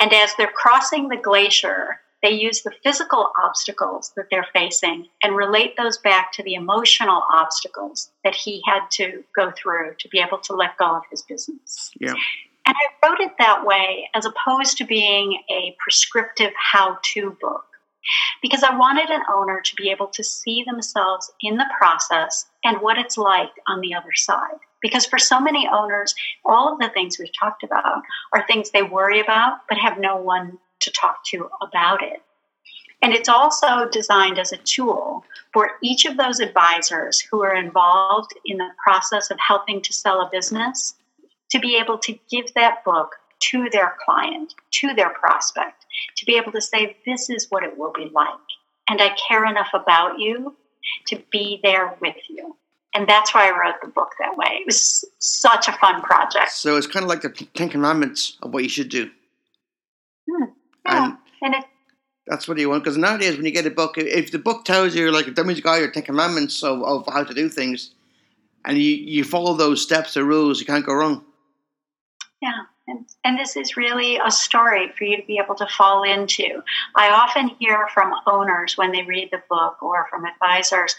[0.00, 5.36] And as they're crossing the glacier, they use the physical obstacles that they're facing and
[5.36, 10.20] relate those back to the emotional obstacles that he had to go through to be
[10.20, 11.90] able to let go of his business.
[12.00, 12.14] Yeah.
[12.64, 17.64] And I wrote it that way as opposed to being a prescriptive how to book
[18.40, 22.80] because I wanted an owner to be able to see themselves in the process and
[22.80, 24.58] what it's like on the other side.
[24.80, 28.82] Because for so many owners, all of the things we've talked about are things they
[28.82, 32.22] worry about but have no one to talk to about it.
[33.02, 38.32] And it's also designed as a tool for each of those advisors who are involved
[38.46, 40.94] in the process of helping to sell a business
[41.50, 45.84] to be able to give that book to their client, to their prospect,
[46.16, 48.30] to be able to say, This is what it will be like.
[48.88, 50.56] And I care enough about you
[51.08, 52.56] to be there with you.
[52.94, 54.58] And that's why I wrote the book that way.
[54.60, 56.52] It was such a fun project.
[56.52, 59.10] So it's kind of like the Ten Commandments of what you should do.
[60.86, 61.16] Yeah.
[61.42, 61.54] And
[62.26, 62.84] that's what you want.
[62.84, 65.60] Because nowadays, when you get a book, if the book tells you, like, a dummy's
[65.60, 67.90] guide or Ten Commandments of, of how to do things,
[68.64, 71.24] and you, you follow those steps or rules, you can't go wrong.
[72.40, 72.62] Yeah.
[72.88, 76.62] And, and this is really a story for you to be able to fall into.
[76.96, 80.96] I often hear from owners when they read the book or from advisors,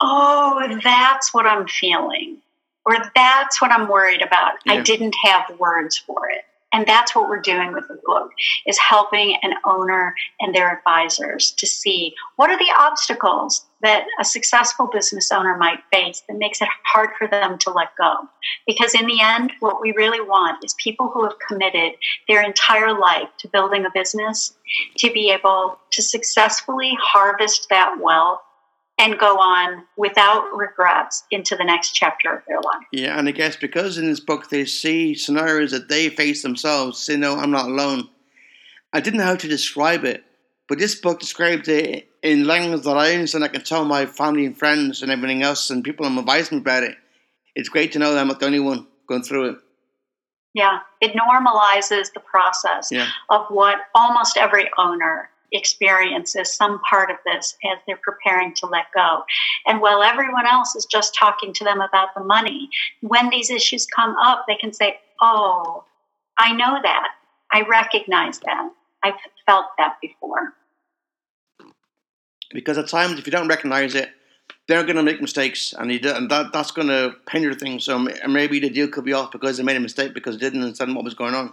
[0.00, 2.38] oh, that's what I'm feeling,
[2.86, 4.54] or that's what I'm worried about.
[4.64, 4.74] Yeah.
[4.74, 6.44] I didn't have words for it.
[6.72, 8.30] And that's what we're doing with the book
[8.66, 14.24] is helping an owner and their advisors to see what are the obstacles that a
[14.24, 18.14] successful business owner might face that makes it hard for them to let go.
[18.66, 21.92] Because in the end, what we really want is people who have committed
[22.28, 24.52] their entire life to building a business
[24.98, 28.40] to be able to successfully harvest that wealth
[29.00, 32.84] and go on without regrets into the next chapter of their life.
[32.92, 36.98] Yeah, and I guess because in this book they see scenarios that they face themselves,
[36.98, 38.08] say, no, I'm not alone.
[38.92, 40.22] I didn't know how to describe it,
[40.68, 43.42] but this book describes it in language that I understand.
[43.42, 46.82] I can tell my family and friends and everything else, and people advised me about
[46.82, 46.96] it.
[47.54, 49.56] It's great to know that I'm not the only one going through it.
[50.52, 53.06] Yeah, it normalizes the process Yeah.
[53.30, 58.86] of what almost every owner experiences some part of this as they're preparing to let
[58.94, 59.22] go.
[59.66, 62.68] And while everyone else is just talking to them about the money,
[63.00, 65.84] when these issues come up, they can say, Oh,
[66.38, 67.08] I know that.
[67.52, 68.70] I recognize that.
[69.02, 69.14] I've
[69.46, 70.54] felt that before.
[72.52, 74.10] Because at times, if you don't recognize it,
[74.68, 77.84] they're going to make mistakes, and, and that, that's going to hinder things.
[77.84, 80.62] So maybe the deal could be off because they made a mistake because they didn't
[80.62, 81.52] understand what was going on.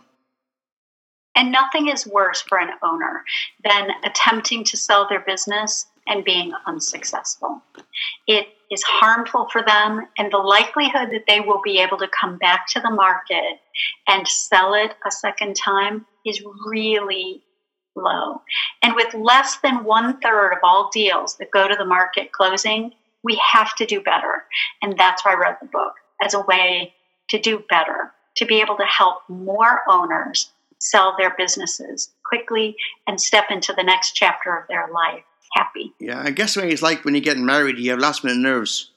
[1.37, 3.23] And nothing is worse for an owner
[3.63, 7.61] than attempting to sell their business and being unsuccessful.
[8.25, 12.39] It is harmful for them, and the likelihood that they will be able to come
[12.39, 13.59] back to the market
[14.07, 17.43] and sell it a second time is really
[17.95, 18.41] low.
[18.81, 22.93] And with less than one third of all deals that go to the market closing,
[23.23, 24.43] we have to do better.
[24.81, 26.93] And that's why I wrote the book as a way
[27.29, 32.75] to do better, to be able to help more owners sell their businesses quickly
[33.07, 35.93] and step into the next chapter of their life happy.
[35.99, 38.91] Yeah, I guess when it's like when you're getting married, you have last minute nerves.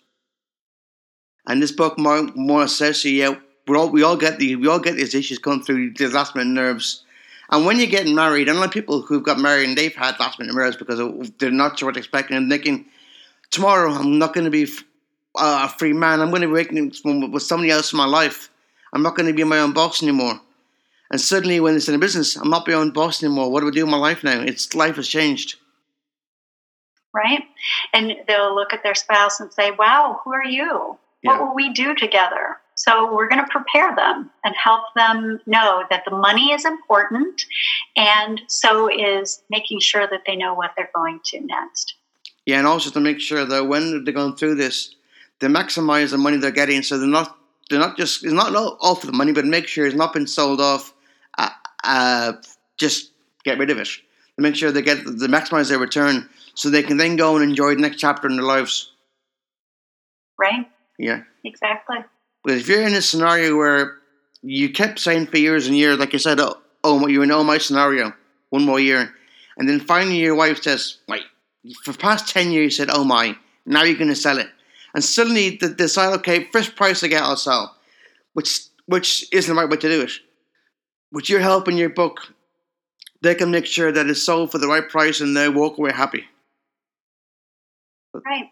[1.47, 4.97] And this book more, more says we all we all get the we all get
[4.97, 7.05] these issues come through these last minute nerves.
[7.51, 10.39] And when you're getting married, lot of people who've got married and they've had last
[10.39, 12.87] minute nerves because they're not sure what they're expecting and thinking,
[13.51, 14.69] tomorrow I'm not going to be
[15.37, 16.21] a free man.
[16.21, 18.51] I'm going to be working with with somebody else in my life.
[18.93, 20.41] I'm not going to be my own boss anymore.
[21.11, 23.51] And suddenly, when it's in a business, I'm not my own boss anymore.
[23.51, 24.41] What do I do in my life now?
[24.41, 25.57] It's life has changed.
[27.13, 27.43] right?
[27.93, 30.97] And they'll look at their spouse and say, Wow, who are you?
[31.23, 31.33] Yeah.
[31.33, 32.59] What will we do together?
[32.77, 37.43] So we're going to prepare them and help them know that the money is important,
[37.95, 41.95] and so is making sure that they know what they're going to next.
[42.47, 44.95] Yeah, and also to make sure that when they're going through this,
[45.41, 47.37] they maximize the money they're getting, so they're not
[47.69, 50.27] they're not just it's not all for the money, but make sure it's not been
[50.27, 50.95] sold off.
[51.85, 52.35] Uh,
[52.79, 53.13] just
[53.45, 53.89] get rid of it.
[54.39, 57.75] Make sure they get they maximize their return, so they can then go and enjoy
[57.75, 58.93] the next chapter in their lives.
[60.39, 60.67] Right?
[60.99, 61.99] Yeah, Exactly.
[62.45, 63.99] but if you're in a scenario where
[64.43, 67.45] you kept saying for years and years, like you said, oh, oh you're in oh
[67.45, 68.15] my scenario,
[68.49, 69.13] one more year,
[69.59, 71.23] and then finally your wife says, wait,
[71.85, 74.49] for the past ten years you said, oh my, now you're going to sell it,
[74.95, 77.77] and suddenly they decide, okay, first price I get, I'll sell,
[78.33, 80.13] which which isn't the right way to do it.
[81.13, 82.33] With your help in your book,
[83.23, 85.93] they can make sure that it's sold for the right price and they walk away
[85.93, 86.25] happy.
[88.15, 88.51] Right.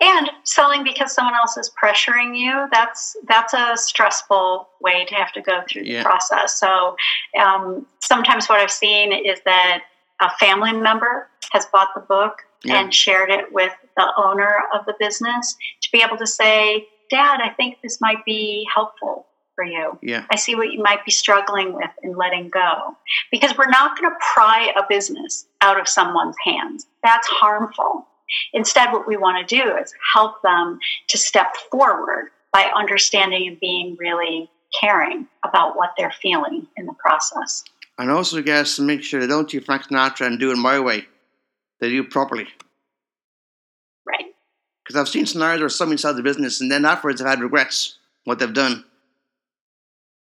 [0.00, 5.32] And selling because someone else is pressuring you, that's that's a stressful way to have
[5.32, 6.02] to go through Yeah.
[6.02, 6.58] the process.
[6.60, 6.96] So
[7.40, 9.80] um, sometimes what I've seen is that
[10.20, 12.80] a family member has bought the book Yeah.
[12.80, 17.40] and shared it with the owner of the business to be able to say, Dad,
[17.42, 19.26] I think this might be helpful
[19.58, 19.98] for you.
[20.02, 22.96] Yeah, I see what you might be struggling with in letting go.
[23.32, 26.86] Because we're not going to pry a business out of someone's hands.
[27.02, 28.06] That's harmful.
[28.52, 30.78] Instead, what we want to do is help them
[31.08, 34.48] to step forward by understanding and being really
[34.80, 37.64] caring about what they're feeling in the process.
[37.98, 40.78] and also, guys, to make sure they don't do Frank Sinatra and do it my
[40.78, 41.04] way.
[41.80, 42.46] They do it properly.
[44.06, 44.26] Right.
[44.84, 47.98] Because I've seen scenarios where somebody sells a business and then afterwards they've had regrets
[48.24, 48.84] what they've done.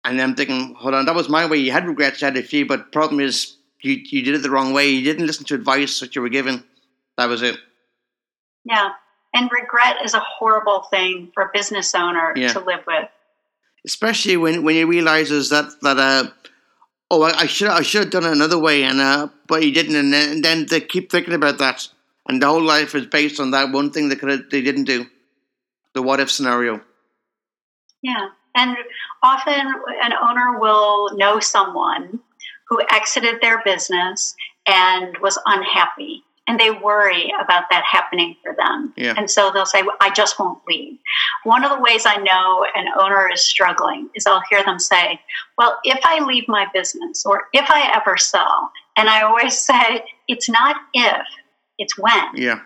[0.04, 1.58] And then I'm thinking, hold on, that was my way.
[1.58, 4.50] You had regrets, you had a few, but problem is you you did it the
[4.50, 4.88] wrong way.
[4.90, 6.64] You didn't listen to advice that you were given.
[7.16, 7.56] That was it.
[8.64, 8.90] Yeah.
[9.34, 12.52] And regret is a horrible thing for a business owner Yeah.
[12.52, 13.08] to live with.
[13.86, 16.24] especially when when he realizes that that uh
[17.10, 19.70] oh I, I should I should have done it another way and uh but he
[19.70, 21.88] didn't and then, and then they keep thinking about that
[22.28, 25.06] and the whole life is based on that one thing they could they didn't do
[25.94, 26.80] the what if scenario
[28.02, 28.28] Yeah.
[28.58, 28.76] And
[29.22, 29.54] often
[30.02, 32.18] an owner will know someone
[32.68, 34.34] who exited their business
[34.66, 36.24] and was unhappy.
[36.48, 38.94] And they worry about that happening for them.
[38.96, 39.14] Yeah.
[39.16, 40.98] And so they'll say, well, I just won't leave.
[41.44, 45.20] One of the ways I know an owner is struggling is I'll hear them say,
[45.56, 50.04] Well, if I leave my business or if I ever sell, and I always say,
[50.26, 51.26] It's not if,
[51.78, 52.60] it's when yeah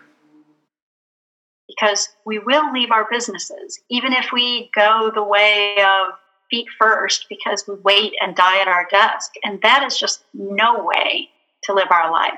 [1.67, 6.13] because we will leave our businesses, even if we go the way of
[6.49, 9.31] feet first because we wait and die at our desk.
[9.43, 11.29] And that is just no way
[11.63, 12.37] to live our life.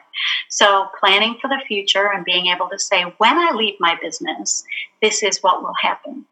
[0.50, 4.64] So, planning for the future and being able to say, when I leave my business,
[5.02, 6.26] this is what will happen.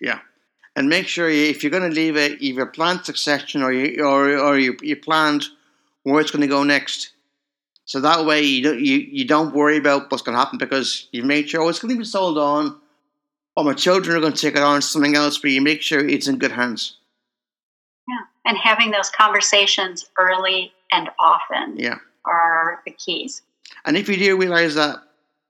[0.00, 0.18] yeah
[0.76, 4.04] and make sure you, if you're going to leave it either planned succession or you
[4.04, 5.44] or or you, you planned
[6.04, 7.11] where it's going to go next
[7.92, 11.08] so that way you don't you, you don't worry about what's going to happen because
[11.12, 12.80] you've made sure oh it's going to be sold on
[13.54, 16.00] or my children are going to take it on something else but you make sure
[16.00, 16.96] it's in good hands
[18.08, 18.24] Yeah.
[18.46, 23.42] And having those conversations early and often yeah are the keys.
[23.84, 24.96] And if you do realize that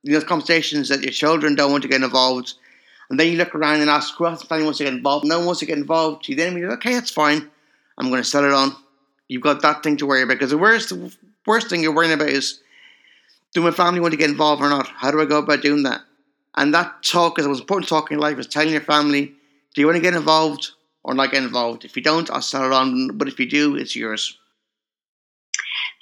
[0.04, 2.54] in those conversations that your children don't want to get involved,
[3.10, 5.26] and then you look around and ask who else in family wants to get involved,
[5.26, 7.50] no one wants to get involved, you then be like, okay, that's fine.
[7.98, 8.74] I'm going to sell it on.
[9.28, 11.12] You've got that thing to worry about because the worst, the
[11.46, 12.60] worst thing you're worrying about is
[13.52, 14.88] do my family want to get involved or not?
[14.88, 16.02] How do I go about doing that?
[16.56, 19.34] And that talk is the most important talk in life is telling your family,
[19.74, 20.72] do you want to get involved
[21.02, 21.84] or not get involved?
[21.84, 23.16] If you don't, I'll sell it on.
[23.16, 24.38] But if you do, it's yours.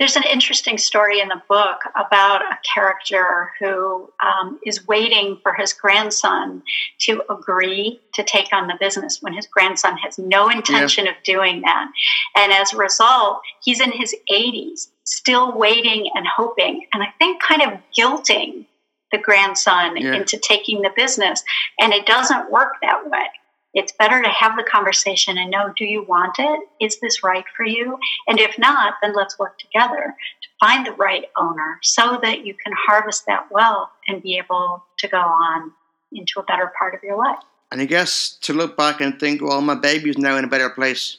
[0.01, 5.53] There's an interesting story in the book about a character who um, is waiting for
[5.53, 6.63] his grandson
[7.01, 11.61] to agree to take on the business when his grandson has no intention of doing
[11.61, 11.91] that.
[12.35, 17.43] And as a result, he's in his 80s, still waiting and hoping, and I think
[17.43, 18.65] kind of guilting
[19.13, 20.15] the grandson Yeah.
[20.15, 21.45] into taking the business.
[21.79, 23.27] And it doesn't work that way.
[23.73, 26.61] It's better to have the conversation and know do you want it?
[26.81, 27.99] Is this right for you?
[28.27, 32.55] And if not, then let's work together to find the right owner so that you
[32.55, 35.73] can harvest that wealth and be able to go on
[36.13, 37.39] into a better part of your life.
[37.71, 40.71] And I guess to look back and think, well, my baby's now in a better
[40.71, 41.19] place.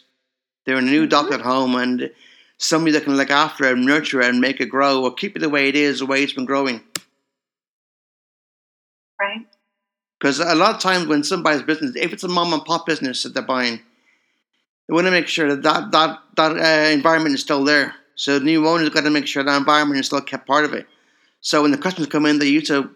[0.66, 1.50] They're in a new doctor at mm-hmm.
[1.50, 2.12] home and
[2.58, 5.38] somebody that can look after it and nurture it and make it grow or keep
[5.38, 6.82] it the way it is, the way it's been growing.
[9.20, 9.46] Right?
[10.22, 13.24] Because a lot of times when somebody's business, if it's a mom and pop business
[13.24, 13.80] that they're buying,
[14.88, 17.96] they want to make sure that that, that, that uh, environment is still there.
[18.14, 20.74] So the new owner's got to make sure that environment is still kept part of
[20.76, 20.86] it.
[21.40, 22.92] So when the customers come in, they used to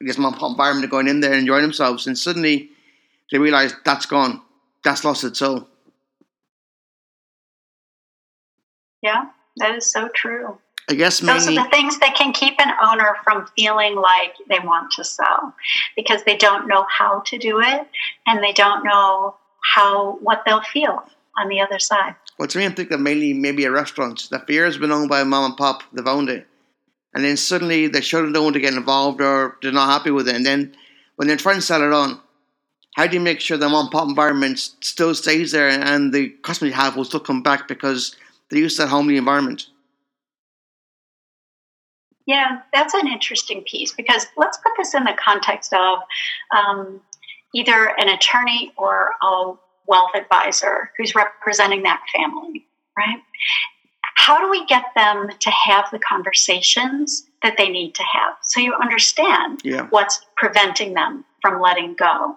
[0.00, 2.70] this mom and pop environment going in there and enjoying themselves, and suddenly
[3.32, 4.40] they realize that's gone.
[4.84, 5.66] That's lost its soul.
[9.02, 9.24] Yeah,
[9.56, 10.58] that is so true.
[10.90, 14.58] I guess Those are the things that can keep an owner from feeling like they
[14.58, 15.54] want to sell
[15.96, 17.86] because they don't know how to do it
[18.26, 19.36] and they don't know
[19.74, 21.04] how what they'll feel
[21.38, 22.14] on the other side.
[22.38, 24.28] well, to me, I'm thinking mainly maybe a restaurant.
[24.30, 26.46] That beer has been owned by a mom and pop, they've owned it.
[27.14, 30.36] And then suddenly children don't want to get involved or they're not happy with it.
[30.36, 30.76] And then
[31.16, 32.20] when they're trying to sell it on,
[32.96, 36.30] how do you make sure the mom and pop environment still stays there and the
[36.42, 38.16] customers you have will still come back because
[38.48, 39.66] they're used to that homely environment?
[42.26, 45.98] Yeah, that's an interesting piece because let's put this in the context of
[46.56, 47.00] um,
[47.54, 49.52] either an attorney or a
[49.86, 52.66] wealth advisor who's representing that family,
[52.96, 53.18] right?
[54.16, 58.60] How do we get them to have the conversations that they need to have so
[58.60, 59.86] you understand Yeah.
[59.90, 62.36] what's preventing them from letting go?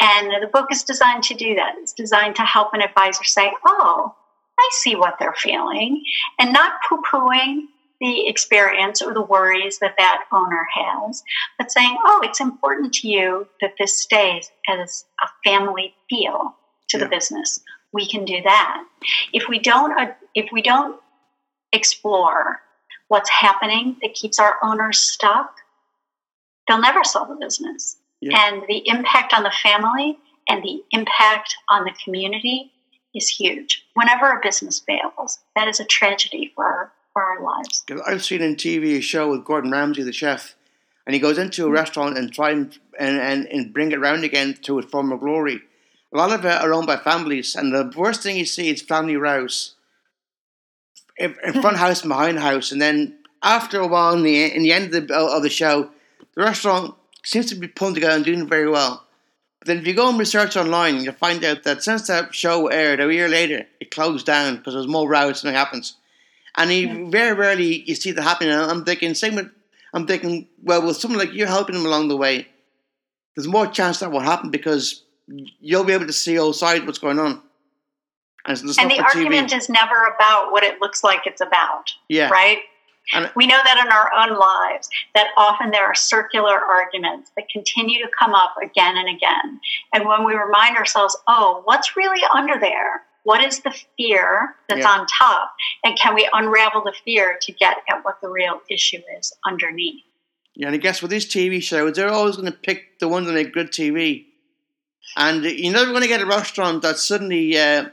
[0.00, 1.76] And the book is designed to do that.
[1.78, 4.14] It's designed to help an advisor say, oh,
[4.58, 6.02] I see what they're feeling,
[6.38, 7.68] and not poo pooing
[8.00, 11.22] the experience or the worries that that owner has,
[11.58, 16.56] but saying, oh, it's important to you that this stays as a family feel
[16.88, 17.04] to Yeah.
[17.04, 17.60] the business.
[17.92, 18.84] We can do that.
[19.32, 20.98] If we don't, uh, if we don't
[21.72, 22.60] explore
[23.08, 25.56] what's happening that keeps our owners stuck,
[26.66, 27.96] they'll never sell the business.
[28.20, 28.38] Yeah.
[28.38, 32.72] And the impact on the family and the impact on the community
[33.14, 33.84] is huge.
[33.94, 37.84] Whenever a business fails, that is a tragedy for for our lives.
[38.06, 40.54] I've seen in TV a show with Gordon Ramsay, the chef,
[41.06, 41.74] and he goes into a mm-hmm.
[41.74, 45.60] restaurant and try and, and, and, and bring it round again to its former glory.
[46.12, 48.82] a lot of it are owned by families, and the worst thing you see is
[48.82, 49.74] family rows
[51.16, 54.62] in, in front house and behind house, and then after a while, in the in
[54.62, 55.90] the end of the of the show,
[56.34, 56.94] the restaurant
[57.24, 59.04] seems to be pulling together and doing very well.
[59.58, 62.68] But then, if you go and research online, you'll find out that since that show
[62.68, 65.40] aired a year later, it closed down because there's more rows.
[65.40, 65.96] Something happens,
[66.56, 67.10] and yeah.
[67.10, 68.52] very rarely you see that happening.
[68.52, 69.50] I'm thinking, same with,
[69.94, 72.46] I'm thinking, well, with someone like you helping them along the way,
[73.36, 76.98] there's more chance that will happen because you'll be able to see all sides what's
[76.98, 77.42] going on.
[78.46, 79.58] And, and the argument TV.
[79.58, 81.92] is never about what it looks like it's about.
[82.08, 82.30] Yeah.
[82.30, 82.58] Right?
[83.12, 87.48] And we know that in our own lives, that often there are circular arguments that
[87.52, 89.60] continue to come up again and again.
[89.92, 93.02] And when we remind ourselves, oh, what's really under there?
[93.24, 94.88] What is the fear that's yeah.
[94.88, 95.54] on top?
[95.84, 100.02] And can we unravel the fear to get at what the real issue is underneath?
[100.54, 103.26] Yeah, and I guess with these TV shows, they're always going to pick the ones
[103.26, 104.26] that make good TV.
[105.16, 107.86] And you're never going to get a restaurant that suddenly uh,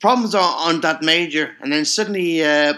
[0.00, 2.74] problems are on that major, and then suddenly uh,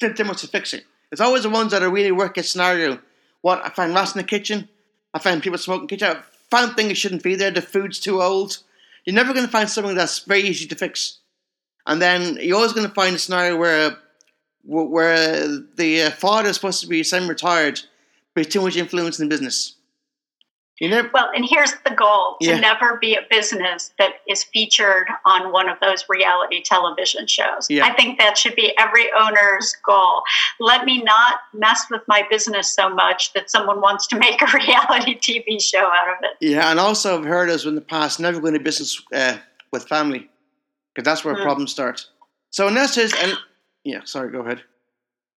[0.00, 0.84] they're, they're much to fix it.
[1.10, 2.98] It's always the ones that are really work case scenario.
[3.40, 4.68] What I find rats in the kitchen,
[5.14, 6.16] I find people smoking kitchen.
[6.16, 7.50] I find things shouldn't be there.
[7.50, 8.58] The food's too old.
[9.08, 11.20] You're never going to find something that's very easy to fix.
[11.86, 13.96] And then you're always going to find a scenario where
[14.62, 17.80] where the uh, father is supposed to be semi-retired,
[18.34, 19.76] but he's too much influence in the business.
[20.80, 22.60] You well, and here's the goal to yeah.
[22.60, 27.66] never be a business that is featured on one of those reality television shows.
[27.68, 27.84] Yeah.
[27.84, 30.22] I think that should be every owner's goal.
[30.60, 34.46] Let me not mess with my business so much that someone wants to make a
[34.46, 36.36] reality TV show out of it.
[36.40, 39.38] Yeah, and also I've heard us in the past never go into business uh,
[39.72, 40.28] with family
[40.94, 41.42] because that's where mm.
[41.42, 42.06] problems start.
[42.50, 43.32] So, unless there's, and
[43.82, 44.62] yeah, sorry, go ahead.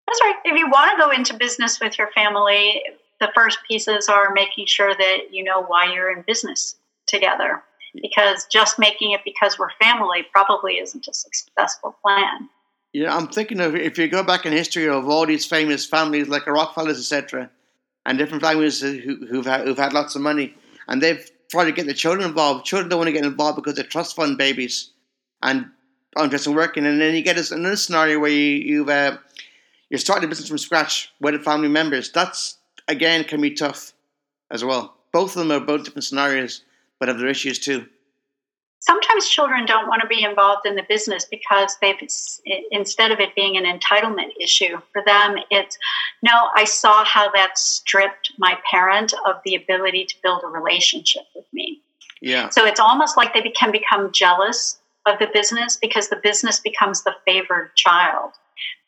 [0.07, 0.35] That's right.
[0.45, 2.81] If you want to go into business with your family,
[3.21, 6.75] the first pieces are making sure that you know why you're in business
[7.07, 7.63] together
[8.01, 12.49] because just making it because we're family probably isn't a successful plan.
[12.93, 16.27] Yeah, I'm thinking of if you go back in history of all these famous families
[16.27, 17.49] like the Rockefellers, etc.,
[18.05, 20.53] and different families who, who've had, who've had lots of money,
[20.87, 22.65] and they've tried to get the children involved.
[22.65, 24.89] Children don't want to get involved because they're trust fund babies
[25.41, 25.67] and
[26.19, 26.85] interested in working.
[26.85, 29.17] And then you get another scenario where you, you've uh,
[29.89, 32.11] you're starting a business from scratch with family members.
[32.11, 32.57] That's
[32.91, 33.93] again can be tough
[34.51, 34.95] as well.
[35.11, 36.63] Both of them are both different scenarios,
[36.99, 37.87] but have their issues too.
[38.79, 42.01] Sometimes children don't want to be involved in the business because they've,
[42.71, 45.77] instead of it being an entitlement issue, for them it's,
[46.23, 51.23] no, I saw how that stripped my parent of the ability to build a relationship
[51.35, 51.79] with me.
[52.21, 52.49] Yeah.
[52.49, 57.03] So it's almost like they can become jealous of the business because the business becomes
[57.03, 58.31] the favored child.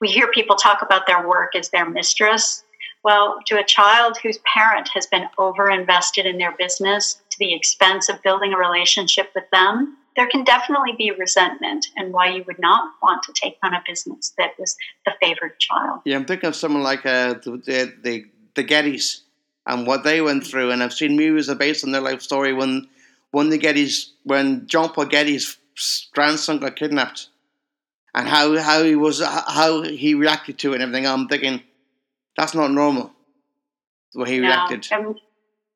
[0.02, 2.64] We hear people talk about their work as their mistress.
[3.04, 8.08] Well, to a child whose parent has been overinvested in their business to the expense
[8.10, 12.60] of building a relationship with them, there can definitely be resentment and why you would
[12.60, 14.76] not want to take on a business that was
[15.06, 16.02] the favored child.
[16.06, 18.26] Yeah, I'm thinking of someone like uh, the, the,
[18.56, 19.22] the Gettys
[19.66, 22.54] and what they went through, and I've seen movies that based on their life story
[22.54, 22.88] when
[23.32, 25.58] when the Gettys, when John Paul Getty's
[26.14, 27.30] grandson got kidnapped,
[28.14, 31.08] and how how he was how he reacted to it and everything.
[31.08, 31.64] I'm thinking
[32.38, 33.12] that's not normal.
[34.14, 34.48] The way he no.
[34.48, 34.88] reacted.
[34.92, 35.20] And,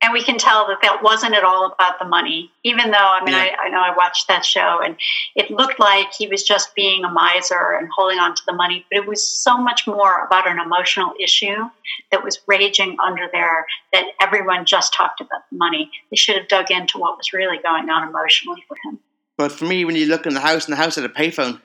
[0.02, 2.52] and, we can tell that that wasn't at all about the money.
[2.64, 3.56] Even though, I mean, yeah.
[3.60, 4.96] I, I, know I watched that show and
[5.36, 8.86] it looked like he was just being a miser and holding on to the money,
[8.92, 11.70] but it was so much more about an emotional issue
[12.12, 15.90] that was raging under there that everyone just talked about the money.
[16.12, 19.00] They should have dug into what was really going on emotionally for him.
[19.38, 21.62] But for me, when you look in the house, and the house had a payphone,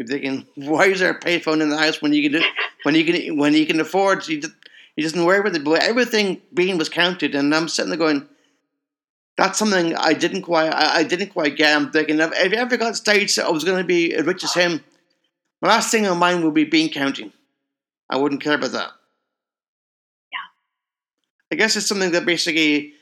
[0.00, 2.46] you're thinking, why is there a payphone in the house when you can do,
[2.84, 4.24] when you can when you can afford?
[4.24, 4.42] He,
[4.96, 8.26] he doesn't worry with it, but everything being was counted, and I'm sitting there going,
[9.36, 11.76] that's something I didn't quite I, I didn't quite get.
[11.76, 14.42] I'm thinking, if, if you ever got stage I was going to be as rich
[14.42, 14.82] as him,
[15.60, 17.32] the last thing on mine would be bean counting.
[18.08, 18.90] I wouldn't care about that.
[20.32, 21.52] Yeah.
[21.52, 22.94] I guess it's something that basically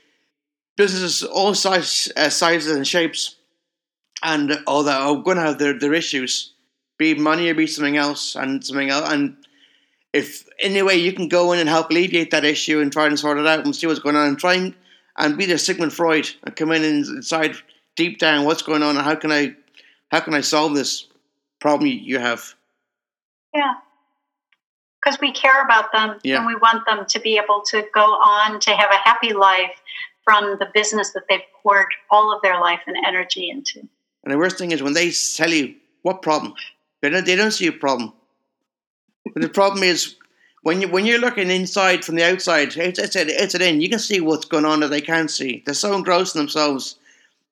[0.76, 3.36] businesses all size, uh, sizes and shapes,
[4.24, 6.54] and all that are going to have their, their issues
[6.98, 9.10] be money or be something else and something else.
[9.10, 9.36] And
[10.12, 13.18] if any way you can go in and help alleviate that issue and try and
[13.18, 14.74] sort it out and see what's going on and try and,
[15.16, 17.54] and be the Sigmund Freud and come in and decide
[17.96, 19.54] deep down what's going on and how can I
[20.10, 21.06] how can I solve this
[21.60, 22.54] problem you have?
[23.54, 23.74] Yeah.
[25.02, 26.38] Because we care about them yeah.
[26.38, 29.72] and we want them to be able to go on to have a happy life
[30.24, 33.80] from the business that they've poured all of their life and energy into.
[34.24, 36.54] And the worst thing is when they tell you what problem,
[37.00, 38.12] they don't, they don't see a problem.
[39.32, 40.16] But the problem is
[40.62, 43.80] when you when you're looking inside from the outside, it's it's, it's it in.
[43.80, 45.62] You can see what's going on that they can't see.
[45.64, 46.96] They're so engrossed in themselves.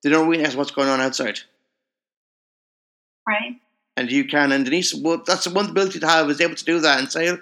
[0.03, 1.41] they don't realize what's going on outside.
[3.27, 3.61] Right.
[3.97, 6.65] And you can, and Denise, well, that's the one ability to have is able to
[6.65, 7.33] do that and say,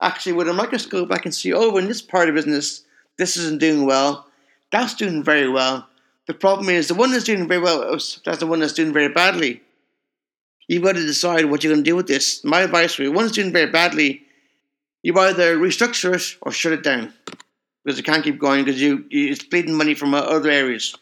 [0.00, 2.84] actually, with a microscope, I can see, oh, in this part of business,
[3.18, 4.26] this isn't doing well.
[4.72, 5.86] That's doing very well.
[6.26, 9.08] The problem is the one that's doing very well, that's the one that's doing very
[9.08, 9.62] badly.
[10.72, 12.42] You've got to decide what you're going to do with this.
[12.44, 14.22] My advice for you, one that's doing very badly,
[15.02, 17.12] you either restructure it or shut it down
[17.84, 20.96] because it can't keep going because you, it's bleeding money from uh, other areas.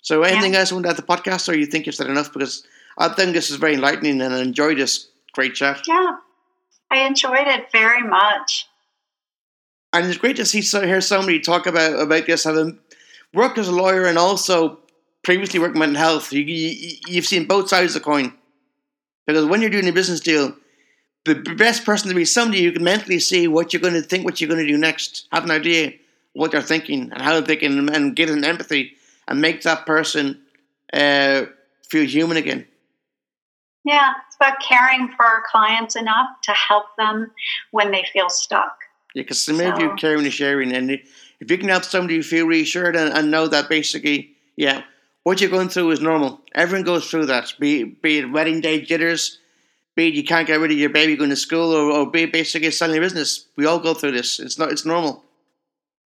[0.00, 0.60] So, anything yeah.
[0.60, 2.32] else on the podcast, or you think you've said enough?
[2.32, 2.66] Because
[2.96, 5.82] I think this is very enlightening, and I enjoyed this great chat.
[5.86, 6.16] Yeah,
[6.90, 8.66] I enjoyed it very much.
[9.92, 12.78] And it's great to see so hear somebody talk about about this, having
[13.34, 14.78] worked as a lawyer and also
[15.26, 16.32] previously working in mental health.
[16.32, 18.32] You, you, you've seen both sides of the coin.
[19.26, 20.54] Because when you're doing a business deal,
[21.24, 24.24] the best person to be somebody you can mentally see what you're going to think,
[24.24, 25.94] what you're going to do next, have an idea
[26.34, 28.92] what they're thinking and how they can, and get an empathy
[29.26, 30.40] and make that person
[30.92, 31.46] uh,
[31.88, 32.64] feel human again.
[33.84, 37.32] Yeah, it's about caring for our clients enough to help them
[37.72, 38.76] when they feel stuck.
[39.12, 39.72] Yeah, because some so.
[39.72, 43.32] of you caring and sharing, and if you can help somebody feel reassured and, and
[43.32, 44.82] know that basically, yeah,
[45.26, 46.40] what you're going through is normal.
[46.54, 47.52] Everyone goes through that.
[47.58, 49.38] Be be it wedding day jitters,
[49.96, 52.22] be it you can't get rid of your baby going to school, or, or be
[52.22, 53.48] it basically selling your business.
[53.56, 54.38] We all go through this.
[54.38, 54.70] It's not.
[54.70, 55.24] It's normal.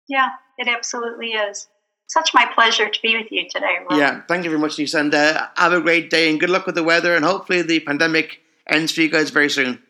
[0.09, 1.69] Yeah, it absolutely is.
[2.07, 3.77] Such my pleasure to be with you today.
[3.89, 3.97] Ron.
[3.97, 6.65] Yeah, thank you very much, Lisa, and uh, have a great day and good luck
[6.65, 9.81] with the weather, and hopefully the pandemic ends for you guys very soon.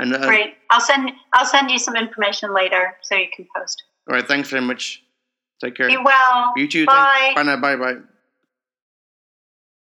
[0.00, 3.84] And uh, great, I'll send I'll send you some information later so you can post.
[4.10, 5.04] All right, thanks very much.
[5.62, 5.86] Take care.
[5.86, 6.52] Be well.
[6.56, 6.84] You too.
[6.84, 7.32] Bye.
[7.36, 7.60] Bye now.
[7.60, 7.98] Bye bye.